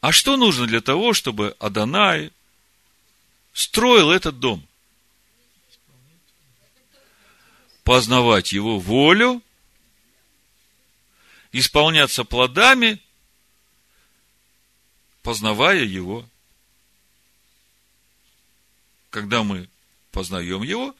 А 0.00 0.12
что 0.12 0.36
нужно 0.36 0.66
для 0.66 0.80
того, 0.80 1.12
чтобы 1.12 1.54
Адонай 1.58 2.32
строил 3.52 4.10
этот 4.10 4.40
дом? 4.40 4.66
Познавать 7.84 8.52
его 8.52 8.78
волю, 8.78 9.42
исполняться 11.52 12.24
плодами 12.24 13.00
познавая 15.22 15.84
Его. 15.84 16.26
Когда 19.10 19.42
мы 19.42 19.68
познаем 20.12 20.62
Его, 20.62 20.94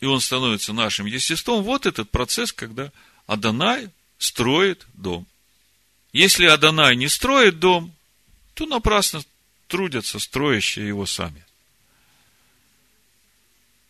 и 0.00 0.06
Он 0.06 0.20
становится 0.20 0.72
нашим 0.72 1.06
естеством, 1.06 1.62
вот 1.62 1.86
этот 1.86 2.10
процесс, 2.10 2.52
когда 2.52 2.92
Адонай 3.26 3.90
строит 4.18 4.86
дом. 4.94 5.26
Если 6.12 6.46
Адонай 6.46 6.96
не 6.96 7.08
строит 7.08 7.60
дом, 7.60 7.94
то 8.54 8.66
напрасно 8.66 9.22
трудятся 9.68 10.18
строящие 10.18 10.88
его 10.88 11.06
сами. 11.06 11.44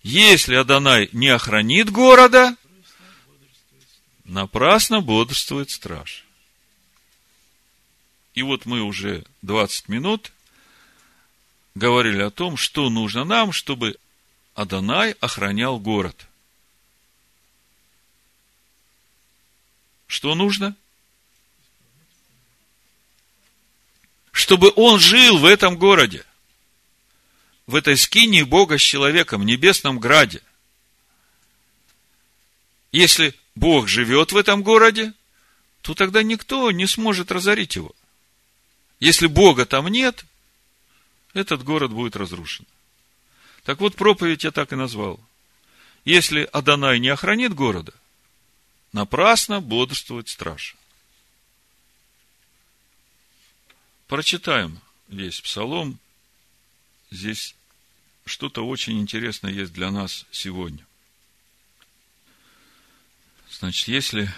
Если 0.03 0.55
Адонай 0.55 1.09
не 1.13 1.29
охранит 1.29 1.91
города, 1.91 2.57
напрасно 4.31 5.01
бодрствует 5.01 5.71
страж. 5.71 6.25
И 8.35 8.43
вот 8.43 8.65
мы 8.65 8.81
уже 8.83 9.25
20 9.43 9.89
минут 9.89 10.33
говорили 11.75 12.23
о 12.23 12.31
том, 12.31 12.57
что 12.57 12.89
нужно 12.91 13.25
нам, 13.25 13.53
чтобы 13.53 13.99
Адонай 14.55 15.13
охранял 15.21 15.81
город. 15.81 16.27
Что 20.07 20.35
нужно? 20.35 20.77
Чтобы 24.31 24.73
он 24.77 25.01
жил 25.01 25.39
в 25.39 25.45
этом 25.45 25.77
городе, 25.77 26.25
в 27.67 27.75
этой 27.75 27.97
скине 27.97 28.45
Бога 28.45 28.79
с 28.79 28.83
человеком, 28.83 29.43
в 29.43 29.45
небесном 29.45 29.99
граде. 29.99 30.41
Если 32.93 33.35
Бог 33.55 33.89
живет 33.89 34.33
в 34.33 34.37
этом 34.37 34.63
городе, 34.63 35.13
то 35.83 35.95
тогда 35.95 36.23
никто 36.23 36.71
не 36.71 36.87
сможет 36.87 37.33
разорить 37.33 37.77
его. 37.77 37.95
Если 38.99 39.27
Бога 39.27 39.67
там 39.67 39.89
нет, 39.89 40.25
этот 41.33 41.65
город 41.65 41.91
будет 41.91 42.17
разрушен. 42.17 42.67
Так 43.65 43.81
вот, 43.81 43.97
проповедь 43.97 44.45
я 44.45 44.51
так 44.51 44.73
и 44.73 44.77
назвал. 44.77 45.21
Если 46.05 46.49
Адонай 46.53 46.99
не 46.99 47.09
охранит 47.09 47.55
города, 47.55 47.93
напрасно 48.93 49.61
бодрствует 49.61 50.29
страж. 50.29 50.77
Прочитаем 54.07 54.81
весь 55.09 55.41
псалом. 55.41 55.99
Здесь 57.11 57.55
что-то 58.25 58.67
очень 58.67 59.01
интересное 59.01 59.53
есть 59.53 59.73
для 59.73 59.91
нас 59.91 60.27
сегодня. 60.31 60.85
Значит, 63.61 63.89
если 63.89 64.33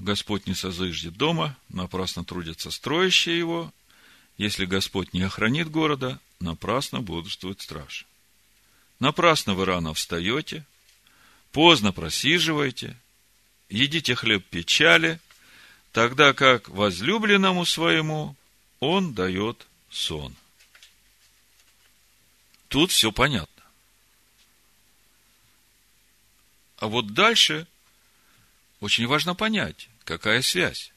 Господь 0.00 0.48
не 0.48 0.54
созыждет 0.54 1.16
дома, 1.16 1.56
напрасно 1.68 2.24
трудятся 2.24 2.72
строящие 2.72 3.38
его, 3.38 3.72
если 4.36 4.64
Господь 4.64 5.12
не 5.12 5.22
охранит 5.22 5.70
города, 5.70 6.18
напрасно 6.40 7.00
бодрствует 7.00 7.60
страж. 7.60 8.04
Напрасно 8.98 9.54
вы 9.54 9.64
рано 9.64 9.94
встаете, 9.94 10.66
поздно 11.52 11.92
просиживаете, 11.92 12.96
едите 13.68 14.16
хлеб 14.16 14.44
печали, 14.44 15.20
тогда 15.92 16.32
как 16.32 16.68
возлюбленному 16.68 17.64
своему 17.64 18.34
он 18.80 19.14
дает 19.14 19.68
сон. 19.88 20.34
Тут 22.66 22.90
все 22.90 23.12
понятно. 23.12 23.62
А 26.78 26.88
вот 26.88 27.14
дальше 27.14 27.68
очень 28.84 29.06
важно 29.06 29.34
понять, 29.34 29.88
какая 30.04 30.42
связь. 30.42 30.92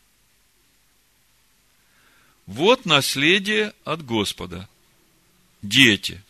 Вот 2.46 2.86
наследие 2.86 3.74
от 3.86 4.06
Господа. 4.06 4.68
Дети. 5.62 6.22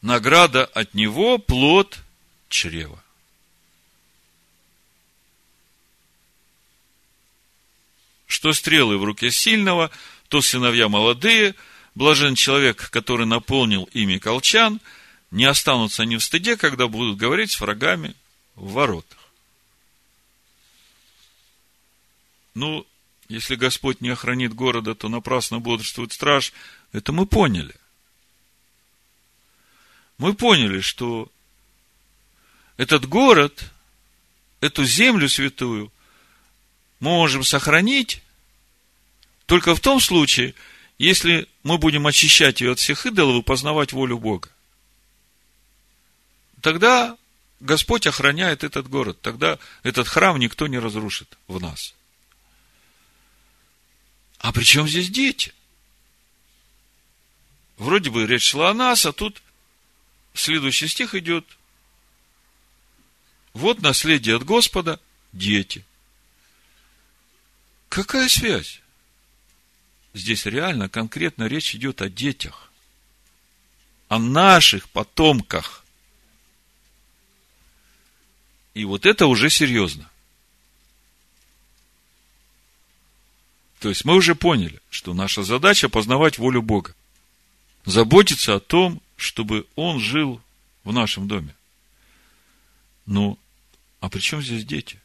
Награда 0.00 0.64
от 0.64 0.94
Него– 0.94 1.36
плод 1.52 1.98
чрева. 2.48 3.04
Что 8.26 8.54
стрелы 8.54 8.96
в 8.96 9.04
руке 9.04 9.30
сильного, 9.30 9.90
то 10.28 10.40
сыновья 10.40 10.88
молодые, 10.88 11.54
блажен 11.94 12.36
человек, 12.36 12.88
который 12.88 13.26
наполнил 13.26 13.84
ими 13.92 14.16
колчан, 14.16 14.80
не 15.30 15.44
останутся 15.44 16.06
ни 16.06 16.16
в 16.16 16.24
стыде, 16.24 16.56
когда 16.56 16.88
будут 16.88 17.18
говорить 17.18 17.52
с 17.52 17.60
врагами 17.60 18.14
в 18.54 18.72
воротах. 18.72 19.25
Ну, 22.56 22.86
если 23.28 23.54
Господь 23.54 24.00
не 24.00 24.08
охранит 24.08 24.54
города, 24.54 24.94
то 24.94 25.10
напрасно 25.10 25.60
бодрствует 25.60 26.14
страж. 26.14 26.54
Это 26.90 27.12
мы 27.12 27.26
поняли. 27.26 27.74
Мы 30.16 30.32
поняли, 30.32 30.80
что 30.80 31.30
этот 32.78 33.06
город, 33.06 33.70
эту 34.62 34.86
землю 34.86 35.28
святую 35.28 35.92
мы 36.98 37.10
можем 37.10 37.44
сохранить 37.44 38.22
только 39.44 39.74
в 39.74 39.80
том 39.80 40.00
случае, 40.00 40.54
если 40.96 41.50
мы 41.62 41.76
будем 41.76 42.06
очищать 42.06 42.62
ее 42.62 42.72
от 42.72 42.78
всех 42.78 43.04
идолов 43.04 43.42
и 43.42 43.46
познавать 43.46 43.92
волю 43.92 44.16
Бога. 44.16 44.48
Тогда 46.62 47.18
Господь 47.60 48.06
охраняет 48.06 48.64
этот 48.64 48.88
город, 48.88 49.20
тогда 49.20 49.58
этот 49.82 50.08
храм 50.08 50.38
никто 50.38 50.66
не 50.68 50.78
разрушит 50.78 51.36
в 51.48 51.60
нас. 51.60 51.94
А 54.46 54.52
при 54.52 54.62
чем 54.62 54.86
здесь 54.86 55.10
дети? 55.10 55.52
Вроде 57.78 58.10
бы 58.10 58.28
речь 58.28 58.44
шла 58.44 58.70
о 58.70 58.74
нас, 58.74 59.04
а 59.04 59.12
тут 59.12 59.42
следующий 60.34 60.86
стих 60.86 61.16
идет. 61.16 61.44
Вот 63.54 63.82
наследие 63.82 64.36
от 64.36 64.44
Господа– 64.44 65.00
дети. 65.32 65.84
Какая 67.88 68.28
связь? 68.28 68.82
Здесь 70.14 70.46
реально, 70.46 70.88
конкретно 70.88 71.48
речь 71.48 71.74
идет 71.74 72.00
о 72.00 72.08
детях. 72.08 72.70
О 74.06 74.20
наших 74.20 74.88
потомках. 74.90 75.84
И 78.74 78.84
вот 78.84 79.06
это 79.06 79.26
уже 79.26 79.50
серьезно. 79.50 80.08
То 83.80 83.88
есть 83.88 84.04
мы 84.04 84.14
уже 84.14 84.34
поняли, 84.34 84.80
что 84.90 85.14
наша 85.14 85.42
задача 85.42 85.88
познавать 85.88 86.38
волю 86.38 86.62
Бога. 86.62 86.94
Заботиться 87.84 88.54
о 88.54 88.60
том, 88.60 89.00
чтобы 89.16 89.66
Он 89.76 90.00
жил 90.00 90.40
в 90.84 90.92
нашем 90.92 91.28
доме. 91.28 91.54
Ну, 93.04 93.38
а 94.00 94.08
при 94.08 94.20
чем 94.20 94.42
здесь 94.42 94.64
дети? 94.64 95.00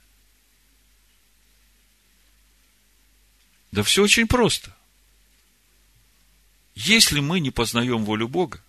Да 3.72 3.84
все 3.84 4.04
очень 4.04 4.28
просто. 4.28 4.76
Если 6.76 7.20
мы 7.20 7.40
не 7.40 7.52
познаем 7.52 8.04
волю 8.04 8.28
Бога, 8.28 8.62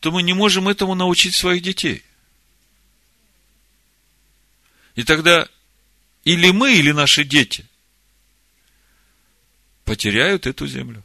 то 0.00 0.10
мы 0.10 0.22
не 0.22 0.32
можем 0.32 0.68
этому 0.68 0.94
научить 0.94 1.36
своих 1.36 1.62
детей. 1.62 2.02
И 4.94 5.04
тогда 5.04 5.48
или 6.24 6.50
мы, 6.50 6.74
или 6.74 6.92
наши 6.92 7.24
дети 7.24 7.66
потеряют 9.84 10.46
эту 10.46 10.66
землю. 10.66 11.02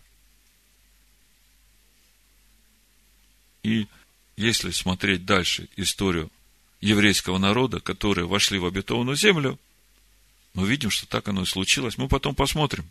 И 3.64 3.88
если 4.36 4.72
смотреть 4.72 5.26
дальше 5.26 5.68
историю 5.76 6.32
еврейского 6.80 7.38
народа, 7.38 7.80
которые 7.80 8.28
вошли 8.28 8.60
в 8.60 8.66
обетованную 8.66 9.18
землю, 9.18 9.60
мы 10.54 10.68
видим, 10.68 10.90
что 10.90 11.08
так 11.08 11.28
оно 11.28 11.42
и 11.42 11.46
случилось. 11.46 11.98
Мы 11.98 12.08
потом 12.08 12.36
посмотрим. 12.36 12.90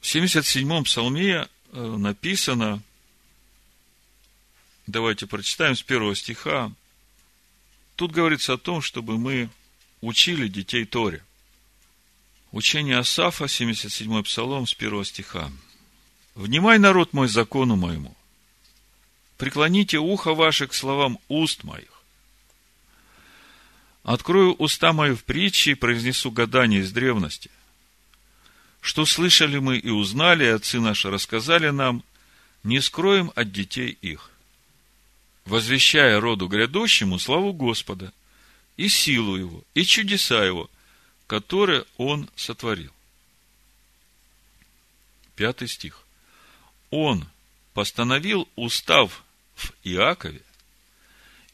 В 0.00 0.04
77-м 0.04 0.84
псалме 0.84 1.48
э, 1.72 1.96
написано, 1.96 2.82
давайте 4.86 5.26
прочитаем 5.26 5.74
с 5.74 5.82
первого 5.82 6.14
стиха, 6.14 6.72
тут 7.96 8.12
говорится 8.12 8.52
о 8.52 8.58
том, 8.58 8.80
чтобы 8.80 9.18
мы 9.18 9.50
учили 10.00 10.48
детей 10.48 10.84
Торе. 10.84 11.24
Учение 12.52 12.98
Асафа, 12.98 13.44
77-й 13.44 14.22
псалом, 14.22 14.66
с 14.66 14.74
первого 14.74 15.04
стиха. 15.04 15.50
«Внимай, 16.34 16.78
народ 16.78 17.12
мой, 17.12 17.28
закону 17.28 17.76
моему, 17.76 18.16
преклоните 19.36 19.98
ухо 19.98 20.34
ваше 20.34 20.66
к 20.66 20.74
словам 20.74 21.18
уст 21.28 21.64
моих. 21.64 22.02
Открою 24.04 24.54
уста 24.54 24.92
мои 24.92 25.12
в 25.12 25.24
притче 25.24 25.72
и 25.72 25.74
произнесу 25.74 26.30
гадание 26.30 26.80
из 26.80 26.92
древности. 26.92 27.50
Что 28.80 29.04
слышали 29.04 29.58
мы 29.58 29.76
и 29.76 29.90
узнали, 29.90 30.44
и 30.44 30.48
отцы 30.48 30.80
наши 30.80 31.10
рассказали 31.10 31.70
нам, 31.70 32.04
не 32.62 32.80
скроем 32.80 33.32
от 33.34 33.52
детей 33.52 33.98
их, 34.00 34.30
возвещая 35.44 36.20
роду 36.20 36.46
грядущему 36.46 37.18
славу 37.18 37.52
Господа– 37.52 38.12
и 38.78 38.88
силу 38.88 39.36
Его, 39.36 39.64
и 39.74 39.84
чудеса 39.84 40.42
Его, 40.42 40.70
которые 41.26 41.84
Он 41.98 42.30
сотворил. 42.36 42.92
Пятый 45.36 45.68
стих. 45.68 46.02
Он 46.90 47.28
постановил 47.74 48.48
устав 48.56 49.22
в 49.56 49.72
Иакове 49.84 50.40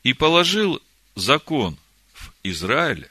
и 0.05 0.13
положил 0.13 0.81
закон 1.17 1.77
в 2.13 2.31
Израиле, 2.45 3.11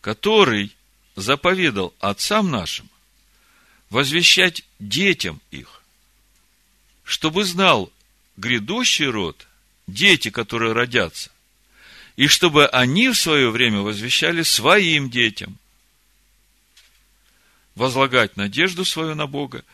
который 0.00 0.74
заповедал 1.16 1.94
отцам 2.00 2.50
нашим 2.50 2.88
возвещать 3.90 4.64
детям 4.78 5.40
их, 5.50 5.82
чтобы 7.04 7.44
знал 7.44 7.92
грядущий 8.36 9.06
род, 9.06 9.46
дети, 9.86 10.30
которые 10.30 10.72
родятся, 10.72 11.30
и 12.18 12.26
чтобы 12.26 12.66
они 12.66 13.10
в 13.10 13.14
свое 13.14 13.48
время 13.48 13.78
возвещали 13.78 14.42
своим 14.42 15.08
детям. 15.08 15.56
Возлагать 17.76 18.36
надежду 18.36 18.84
свою 18.84 19.14
на 19.14 19.28
Бога 19.28 19.64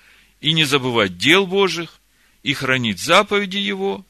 и 0.43 0.53
не 0.53 0.65
забывать 0.65 1.17
дел 1.17 1.47
Божьих, 1.47 1.99
и 2.43 2.53
хранить 2.53 3.01
заповеди 3.01 3.57
Его, 3.57 4.05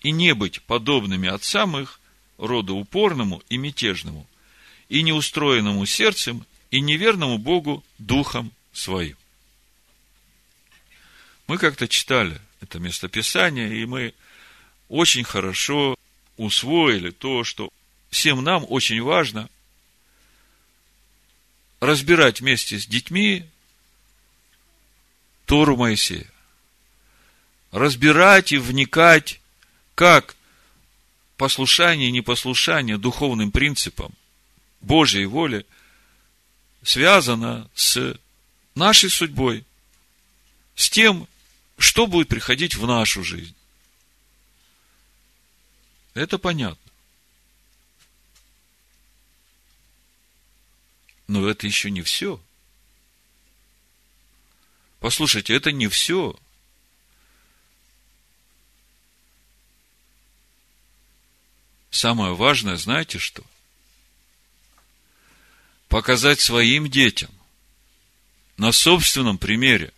и 0.00 0.12
не 0.12 0.32
быть 0.32 0.62
подобными 0.62 1.28
отцам 1.28 1.76
их, 1.76 1.98
роду 2.38 2.76
упорному 2.76 3.42
и 3.48 3.56
мятежному, 3.56 4.28
и 4.88 5.02
неустроенному 5.02 5.84
сердцем, 5.86 6.46
и 6.70 6.80
неверному 6.80 7.36
Богу 7.36 7.82
духом 7.98 8.52
своим. 8.72 9.16
Мы 11.48 11.58
как-то 11.58 11.88
читали 11.88 12.40
это 12.60 12.78
местописание, 12.78 13.82
и 13.82 13.86
мы 13.86 14.14
очень 14.88 15.24
хорошо 15.24 15.96
усвоили 16.40 17.10
то, 17.10 17.44
что 17.44 17.70
всем 18.08 18.42
нам 18.42 18.64
очень 18.68 19.02
важно 19.02 19.50
разбирать 21.80 22.40
вместе 22.40 22.78
с 22.78 22.86
детьми 22.86 23.44
Тору 25.44 25.76
Моисея. 25.76 26.26
Разбирать 27.72 28.52
и 28.52 28.58
вникать, 28.58 29.40
как 29.94 30.34
послушание 31.36 32.08
и 32.08 32.12
непослушание 32.12 32.96
духовным 32.96 33.50
принципам 33.50 34.12
Божьей 34.80 35.26
воли 35.26 35.66
связано 36.82 37.70
с 37.74 38.18
нашей 38.74 39.10
судьбой, 39.10 39.64
с 40.74 40.88
тем, 40.88 41.28
что 41.78 42.06
будет 42.06 42.28
приходить 42.28 42.76
в 42.76 42.86
нашу 42.86 43.22
жизнь. 43.22 43.54
Это 46.14 46.38
понятно. 46.38 46.90
Но 51.28 51.48
это 51.48 51.66
еще 51.66 51.90
не 51.90 52.02
все. 52.02 52.40
Послушайте, 54.98 55.54
это 55.54 55.70
не 55.70 55.88
все. 55.88 56.36
Самое 61.90 62.34
важное, 62.34 62.76
знаете 62.76 63.18
что? 63.18 63.44
Показать 65.88 66.40
своим 66.40 66.88
детям 66.88 67.30
на 68.56 68.72
собственном 68.72 69.38
примере, 69.38 69.92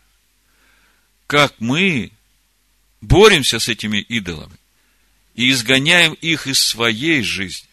как 1.26 1.54
мы 1.60 2.12
боремся 3.00 3.58
с 3.58 3.68
этими 3.68 3.98
идолами 3.98 4.58
и 5.34 5.50
изгоняем 5.50 6.14
их 6.14 6.46
из 6.46 6.62
своей 6.62 7.22
жизни. 7.22 7.68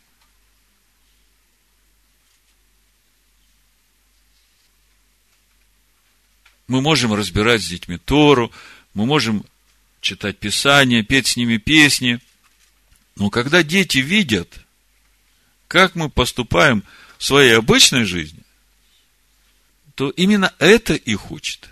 Мы 6.68 6.82
можем 6.82 7.14
разбирать 7.14 7.64
с 7.64 7.68
детьми 7.68 7.98
Тору, 7.98 8.52
мы 8.94 9.06
можем 9.06 9.44
читать 10.02 10.38
Писание, 10.38 11.04
петь 11.04 11.28
с 11.28 11.36
ними 11.36 11.58
песни. 11.58 12.20
Но 13.16 13.30
когда 13.30 13.64
дети 13.64 13.98
видят, 13.98 14.60
как 15.68 15.96
мы 15.96 16.10
поступаем 16.10 16.84
в 17.18 17.24
своей 17.24 17.58
обычной 17.58 18.06
жизни, 18.06 18.44
то 19.96 20.10
именно 20.12 20.54
это 20.60 20.94
их 20.94 21.32
учит. 21.32 21.70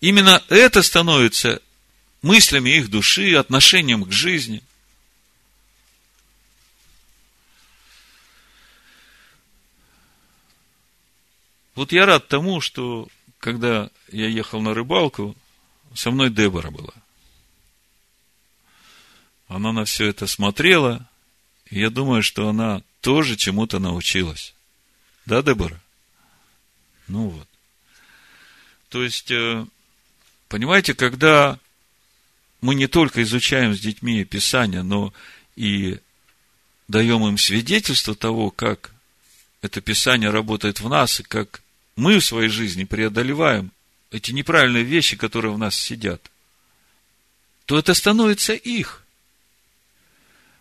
Именно 0.00 0.42
это 0.48 0.82
становится 0.82 1.60
мыслями 2.26 2.70
их 2.70 2.90
души, 2.90 3.34
отношением 3.34 4.04
к 4.04 4.12
жизни. 4.12 4.62
Вот 11.76 11.92
я 11.92 12.04
рад 12.04 12.26
тому, 12.26 12.60
что 12.60 13.08
когда 13.38 13.90
я 14.10 14.26
ехал 14.26 14.60
на 14.60 14.74
рыбалку, 14.74 15.36
со 15.94 16.10
мной 16.10 16.30
Дебора 16.30 16.70
была. 16.70 16.92
Она 19.46 19.72
на 19.72 19.84
все 19.84 20.06
это 20.06 20.26
смотрела, 20.26 21.08
и 21.70 21.78
я 21.78 21.90
думаю, 21.90 22.22
что 22.22 22.48
она 22.48 22.82
тоже 23.02 23.36
чему-то 23.36 23.78
научилась. 23.78 24.52
Да, 25.26 25.42
Дебора? 25.42 25.80
Ну 27.06 27.28
вот. 27.28 27.48
То 28.88 29.04
есть, 29.04 29.30
э, 29.30 29.64
понимаете, 30.48 30.94
когда 30.94 31.60
мы 32.60 32.74
не 32.74 32.86
только 32.86 33.22
изучаем 33.22 33.74
с 33.74 33.80
детьми 33.80 34.24
Писание, 34.24 34.82
но 34.82 35.12
и 35.56 35.98
даем 36.88 37.26
им 37.26 37.38
свидетельство 37.38 38.14
того, 38.14 38.50
как 38.50 38.92
это 39.62 39.80
Писание 39.80 40.30
работает 40.30 40.80
в 40.80 40.88
нас, 40.88 41.20
и 41.20 41.22
как 41.22 41.62
мы 41.96 42.18
в 42.18 42.24
своей 42.24 42.48
жизни 42.48 42.84
преодолеваем 42.84 43.72
эти 44.10 44.32
неправильные 44.32 44.84
вещи, 44.84 45.16
которые 45.16 45.52
в 45.52 45.58
нас 45.58 45.74
сидят, 45.74 46.30
то 47.64 47.78
это 47.78 47.94
становится 47.94 48.54
их. 48.54 49.02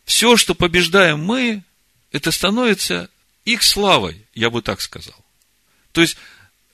Все, 0.05 0.37
что 0.37 0.55
побеждаем 0.55 1.23
мы, 1.23 1.63
это 2.11 2.31
становится 2.31 3.09
их 3.43 3.63
славой, 3.63 4.25
я 4.33 4.49
бы 4.49 4.61
так 4.61 4.81
сказал. 4.81 5.23
То 5.91 6.01
есть, 6.01 6.17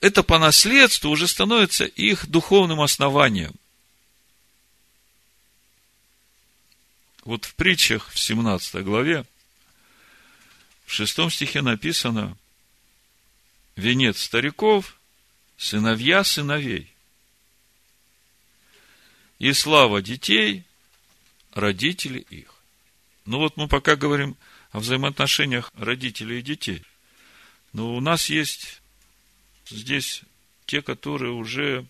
это 0.00 0.22
по 0.22 0.38
наследству 0.38 1.10
уже 1.10 1.28
становится 1.28 1.84
их 1.84 2.26
духовным 2.26 2.80
основанием. 2.80 3.54
Вот 7.24 7.44
в 7.44 7.54
притчах 7.54 8.10
в 8.10 8.18
17 8.18 8.84
главе, 8.84 9.24
в 10.86 10.92
6 10.92 11.30
стихе 11.30 11.62
написано, 11.62 12.36
венец 13.76 14.20
стариков, 14.22 14.98
сыновья 15.56 16.24
сыновей. 16.24 16.92
И 19.38 19.52
слава 19.52 20.02
детей, 20.02 20.64
родители 21.52 22.18
их. 22.18 22.54
Ну 23.24 23.38
вот 23.38 23.56
мы 23.56 23.68
пока 23.68 23.96
говорим 23.96 24.36
о 24.72 24.80
взаимоотношениях 24.80 25.70
родителей 25.74 26.40
и 26.40 26.42
детей. 26.42 26.82
Но 27.72 27.94
у 27.94 28.00
нас 28.00 28.28
есть 28.28 28.82
здесь 29.68 30.22
те, 30.66 30.82
которые 30.82 31.32
уже 31.32 31.86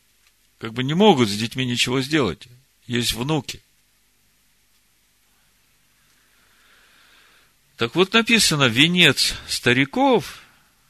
как 0.59 0.75
бы 0.75 0.85
не 0.85 0.95
могут 0.95 1.29
с 1.29 1.37
детьми 1.37 1.65
ничего 1.65 2.03
сделать. 2.03 2.49
Есть 2.87 3.15
внуки. 3.15 3.63
Так 7.83 7.97
вот 7.97 8.13
написано, 8.13 8.69
венец 8.69 9.35
стариков, 9.49 10.39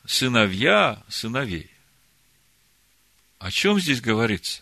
сыновья 0.05 1.03
сыновей. 1.09 1.71
О 3.39 3.51
чем 3.51 3.81
здесь 3.81 4.03
говорится? 4.03 4.61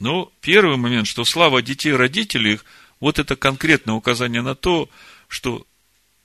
Ну, 0.00 0.32
первый 0.40 0.76
момент, 0.76 1.06
что 1.06 1.24
слава 1.24 1.62
детей 1.62 1.92
родителей 1.92 2.58
вот 2.98 3.20
это 3.20 3.36
конкретное 3.36 3.94
указание 3.94 4.42
на 4.42 4.56
то, 4.56 4.90
что 5.28 5.64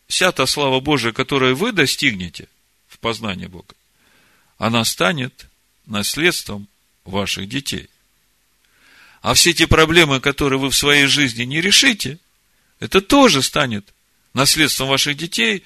вся 0.07 0.31
та 0.31 0.47
слава 0.47 0.79
Божия, 0.79 1.11
которую 1.11 1.55
вы 1.55 1.71
достигнете 1.71 2.47
в 2.87 2.97
познании 2.97 3.45
Бога, 3.45 3.75
она 4.57 4.83
станет 4.85 5.45
наследством 5.85 6.67
ваших 7.05 7.47
детей. 7.47 7.91
А 9.21 9.35
все 9.35 9.53
те 9.53 9.67
проблемы, 9.67 10.19
которые 10.19 10.59
вы 10.59 10.71
в 10.71 10.75
своей 10.75 11.05
жизни 11.05 11.43
не 11.43 11.61
решите, 11.61 12.17
это 12.79 13.01
тоже 13.01 13.41
станет 13.41 13.93
наследством 14.33 14.89
ваших 14.89 15.17
детей, 15.17 15.63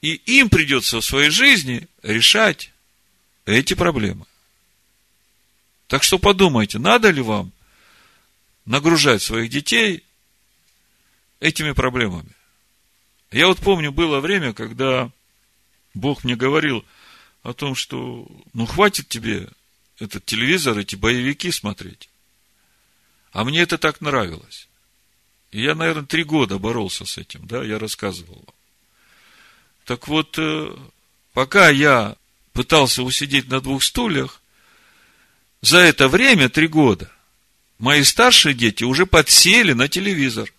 и 0.00 0.14
им 0.14 0.48
придется 0.48 1.00
в 1.00 1.04
своей 1.04 1.30
жизни 1.30 1.88
решать 2.02 2.72
эти 3.46 3.74
проблемы. 3.74 4.26
Так 5.86 6.02
что 6.02 6.18
подумайте, 6.18 6.78
надо 6.78 7.10
ли 7.10 7.22
вам 7.22 7.52
нагружать 8.64 9.22
своих 9.22 9.50
детей 9.50 10.04
этими 11.40 11.72
проблемами. 11.72 12.30
Я 13.30 13.46
вот 13.46 13.58
помню, 13.58 13.90
было 13.92 14.20
время, 14.20 14.52
когда 14.52 15.10
Бог 15.94 16.24
мне 16.24 16.36
говорил 16.36 16.84
о 17.42 17.52
том, 17.52 17.74
что 17.74 18.26
ну 18.52 18.66
хватит 18.66 19.08
тебе 19.08 19.48
этот 19.98 20.24
телевизор, 20.24 20.78
эти 20.78 20.96
боевики 20.96 21.50
смотреть. 21.50 22.08
А 23.32 23.44
мне 23.44 23.60
это 23.60 23.78
так 23.78 24.00
нравилось. 24.00 24.68
Я, 25.52 25.74
наверное, 25.74 26.06
три 26.06 26.24
года 26.24 26.58
боролся 26.58 27.04
с 27.04 27.18
этим, 27.18 27.46
да, 27.46 27.62
я 27.62 27.78
рассказывал 27.78 28.36
вам. 28.36 28.54
Так 29.84 30.08
вот, 30.08 30.36
э, 30.38 30.74
пока 31.34 31.68
я 31.68 32.16
пытался 32.54 33.02
усидеть 33.02 33.48
на 33.48 33.60
двух 33.60 33.82
стульях, 33.82 34.40
за 35.60 35.78
это 35.78 36.08
время, 36.08 36.48
три 36.48 36.68
года, 36.68 37.12
мои 37.78 38.02
старшие 38.02 38.54
дети 38.54 38.82
уже 38.84 39.04
подсели 39.04 39.74
на 39.74 39.88
телевизор. 39.88 40.50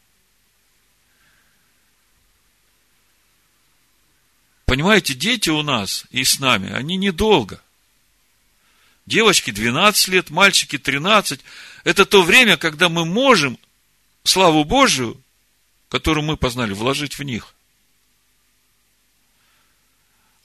Понимаете, 4.65 5.15
дети 5.15 5.49
у 5.49 5.63
нас 5.63 6.05
и 6.11 6.23
с 6.23 6.39
нами, 6.39 6.71
они 6.71 6.97
недолго. 6.97 7.61
Девочки 9.07 9.51
12 9.51 10.07
лет, 10.09 10.29
мальчики 10.29 10.77
13. 10.77 11.41
Это 11.83 12.05
то 12.05 12.21
время, 12.21 12.57
когда 12.57 12.89
мы 12.89 13.05
можем 13.05 13.57
славу 14.24 14.63
Божию, 14.63 15.21
которую 15.89 16.26
мы 16.26 16.38
познали, 16.38 16.74
вложить 16.74 17.17
в 17.17 17.24
них. 17.24 17.53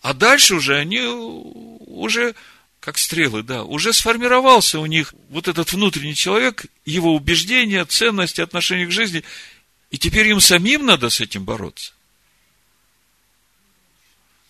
А 0.00 0.14
дальше 0.14 0.54
уже 0.54 0.76
они 0.76 1.00
уже, 1.00 2.34
как 2.80 2.98
стрелы, 2.98 3.42
да, 3.42 3.64
уже 3.64 3.92
сформировался 3.92 4.78
у 4.78 4.86
них 4.86 5.14
вот 5.28 5.48
этот 5.48 5.72
внутренний 5.72 6.14
человек, 6.14 6.66
его 6.84 7.14
убеждения, 7.14 7.84
ценности, 7.84 8.40
отношения 8.40 8.86
к 8.86 8.92
жизни. 8.92 9.24
И 9.90 9.98
теперь 9.98 10.28
им 10.28 10.40
самим 10.40 10.86
надо 10.86 11.10
с 11.10 11.20
этим 11.20 11.44
бороться. 11.44 11.92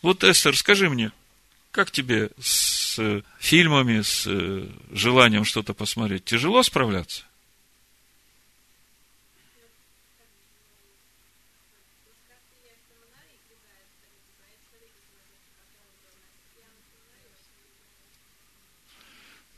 Вот, 0.02 0.22
Эстер, 0.24 0.56
скажи 0.56 0.88
мне, 0.90 1.12
как 1.70 1.90
тебе 1.90 2.30
с 2.40 3.22
фильмами, 3.38 4.02
с 4.02 4.24
э, 4.26 4.66
желанием 4.90 5.44
что-то 5.44 5.74
посмотреть? 5.74 6.24
Тяжело 6.24 6.62
справляться? 6.62 7.24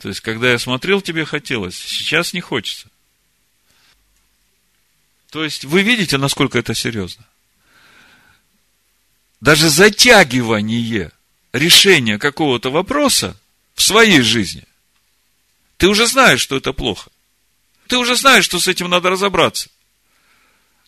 То 0.00 0.08
есть, 0.08 0.20
когда 0.20 0.50
я 0.50 0.58
смотрел, 0.58 1.02
тебе 1.02 1.26
хотелось, 1.26 1.76
сейчас 1.76 2.32
не 2.32 2.40
хочется. 2.40 2.88
То 5.30 5.44
есть, 5.44 5.64
вы 5.64 5.82
видите, 5.82 6.16
насколько 6.16 6.58
это 6.58 6.74
серьезно? 6.74 7.24
Даже 9.42 9.68
затягивание 9.68 11.12
решения 11.52 12.18
какого-то 12.18 12.70
вопроса 12.70 13.38
в 13.74 13.82
своей 13.82 14.22
жизни, 14.22 14.64
ты 15.76 15.86
уже 15.86 16.06
знаешь, 16.06 16.40
что 16.40 16.56
это 16.56 16.72
плохо. 16.72 17.10
Ты 17.86 17.98
уже 17.98 18.16
знаешь, 18.16 18.44
что 18.44 18.58
с 18.58 18.68
этим 18.68 18.88
надо 18.88 19.10
разобраться. 19.10 19.68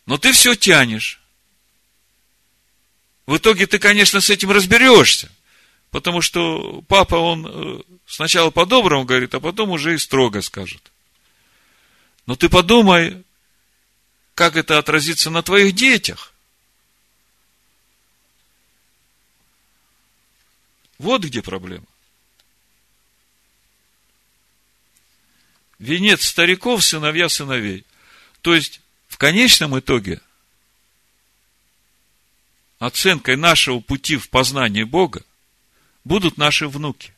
Но 0.07 0.17
ты 0.17 0.31
все 0.33 0.55
тянешь. 0.55 1.21
В 3.27 3.37
итоге 3.37 3.67
ты, 3.67 3.77
конечно, 3.77 4.21
с 4.21 4.29
этим 4.31 4.51
разберешься. 4.51 5.31
Потому 5.93 6.21
что 6.21 6.81
папа, 6.87 7.13
он 7.13 7.45
э, 7.45 7.81
сначала 8.07 8.49
по-доброму 8.49 9.05
говорит, 9.05 9.35
а 9.35 9.39
потом 9.39 9.69
уже 9.69 9.93
и 9.93 9.99
строго 9.99 10.41
скажет. 10.41 10.91
Но 12.25 12.35
ты 12.35 12.49
подумай, 12.49 13.23
как 14.33 14.55
это 14.55 14.79
отразится 14.79 15.29
на 15.29 15.43
твоих 15.43 15.75
детях. 15.75 16.33
Вот 20.97 21.21
где 21.21 21.43
проблема. 21.43 21.85
Венец 25.77 26.25
стариков, 26.25 26.83
сыновья 26.83 27.29
сыновей. 27.29 27.85
То 28.41 28.55
есть, 28.55 28.81
в 29.09 29.19
конечном 29.19 29.77
итоге, 29.77 30.21
оценкой 32.79 33.35
нашего 33.35 33.79
пути 33.79 34.17
в 34.17 34.31
познании 34.31 34.85
Бога 34.85 35.23
будут 36.03 36.37
наши 36.37 36.67
внуки. 36.67 37.13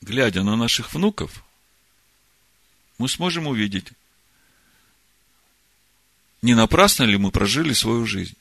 Глядя 0.00 0.42
на 0.42 0.56
наших 0.56 0.92
внуков, 0.92 1.44
мы 2.98 3.08
сможем 3.08 3.46
увидеть, 3.46 3.92
не 6.42 6.54
напрасно 6.54 7.04
ли 7.04 7.16
мы 7.16 7.30
прожили 7.30 7.72
свою 7.72 8.04
жизнь. 8.04 8.36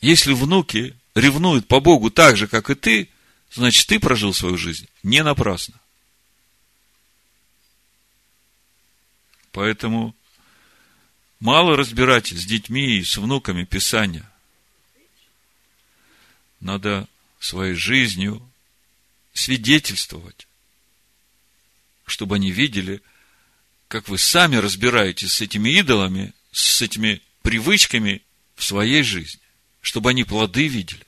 Если 0.00 0.32
внуки 0.32 0.96
ревнуют 1.14 1.68
по 1.68 1.80
Богу 1.80 2.10
так 2.10 2.36
же, 2.36 2.46
как 2.46 2.70
и 2.70 2.74
ты, 2.74 3.10
значит, 3.50 3.86
ты 3.86 4.00
прожил 4.00 4.32
свою 4.34 4.56
жизнь 4.56 4.88
не 5.02 5.22
напрасно. 5.22 5.80
Поэтому 9.52 10.14
мало 11.44 11.76
разбирать 11.76 12.28
с 12.28 12.46
детьми 12.46 12.96
и 12.96 13.04
с 13.04 13.18
внуками 13.18 13.64
Писания. 13.64 14.24
Надо 16.58 17.06
своей 17.38 17.74
жизнью 17.74 18.40
свидетельствовать, 19.34 20.48
чтобы 22.06 22.36
они 22.36 22.50
видели, 22.50 23.02
как 23.88 24.08
вы 24.08 24.16
сами 24.16 24.56
разбираетесь 24.56 25.34
с 25.34 25.42
этими 25.42 25.68
идолами, 25.68 26.32
с 26.50 26.80
этими 26.80 27.20
привычками 27.42 28.22
в 28.56 28.64
своей 28.64 29.02
жизни, 29.02 29.42
чтобы 29.82 30.10
они 30.10 30.24
плоды 30.24 30.66
видели. 30.66 31.06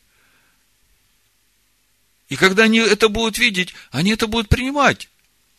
И 2.28 2.36
когда 2.36 2.64
они 2.64 2.80
это 2.80 3.08
будут 3.08 3.38
видеть, 3.38 3.72
они 3.90 4.10
это 4.10 4.26
будут 4.26 4.50
принимать. 4.50 5.08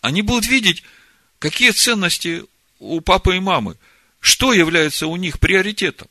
Они 0.01 0.21
будут 0.21 0.45
видеть, 0.45 0.84
какие 1.39 1.71
ценности 1.71 2.45
у 2.78 3.01
папы 3.01 3.38
и 3.38 3.39
мамы, 3.39 3.75
что 4.28 4.51
является 4.51 5.07
у 5.07 5.15
них 5.15 5.39
приоритетом. 5.39 6.09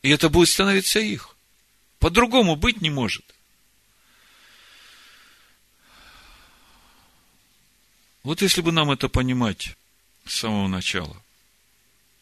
И 0.00 0.08
это 0.08 0.30
будет 0.30 0.48
становиться 0.48 1.00
их. 1.00 1.36
По-другому 1.98 2.56
быть 2.56 2.80
не 2.80 2.88
может. 2.88 3.26
Вот 8.22 8.40
если 8.40 8.62
бы 8.62 8.72
нам 8.72 8.90
это 8.90 9.10
понимать 9.10 9.76
с 10.24 10.36
самого 10.36 10.66
начала, 10.66 11.22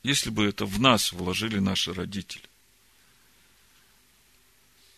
если 0.02 0.30
бы 0.30 0.44
это 0.44 0.66
в 0.66 0.80
нас 0.80 1.12
вложили 1.12 1.60
наши 1.60 1.94
родители, 1.94 2.42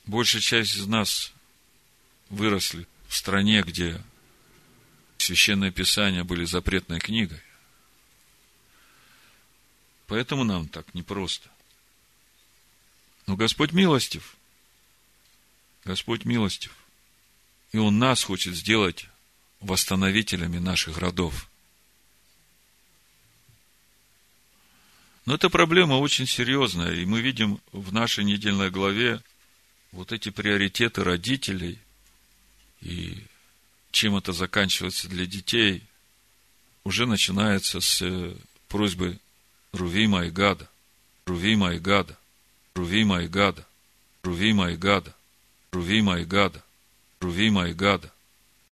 большая 0.06 0.40
часть 0.40 0.76
из 0.76 0.86
нас 0.86 1.30
выросли 2.30 2.86
в 3.06 3.14
стране, 3.14 3.60
где 3.60 4.02
священное 5.18 5.70
писание 5.70 6.24
были 6.24 6.46
запретной 6.46 7.00
книгой. 7.00 7.42
Поэтому 10.08 10.42
нам 10.42 10.68
так 10.68 10.94
непросто. 10.94 11.48
Но 13.26 13.36
Господь 13.36 13.72
милостив. 13.72 14.36
Господь 15.84 16.24
милостив. 16.24 16.74
И 17.72 17.78
Он 17.78 17.98
нас 17.98 18.24
хочет 18.24 18.54
сделать 18.54 19.06
восстановителями 19.60 20.58
наших 20.58 20.96
родов. 20.96 21.50
Но 25.26 25.34
эта 25.34 25.50
проблема 25.50 25.94
очень 25.94 26.26
серьезная, 26.26 26.94
и 26.94 27.04
мы 27.04 27.20
видим 27.20 27.60
в 27.72 27.92
нашей 27.92 28.24
недельной 28.24 28.70
главе 28.70 29.22
вот 29.92 30.10
эти 30.10 30.30
приоритеты 30.30 31.04
родителей, 31.04 31.78
и 32.80 33.22
чем 33.90 34.16
это 34.16 34.32
заканчивается 34.32 35.06
для 35.08 35.26
детей, 35.26 35.82
уже 36.84 37.04
начинается 37.04 37.80
с 37.80 38.34
просьбы 38.68 39.18
Ruvima 39.78 40.26
e 40.26 40.30
gada, 40.30 40.68
Ruvima 41.24 41.72
e 41.72 41.78
gada, 41.78 42.18
Ruvima 42.76 43.22
e 43.22 43.28
gada, 43.28 43.64
Ruvima 44.24 44.72
e 44.72 44.76
gada, 44.76 45.14
Ruvima 45.72 46.18
e 46.18 46.24
gada, 46.24 46.64
Ruvima 47.22 47.68
e 47.68 47.74
gada. 47.74 48.17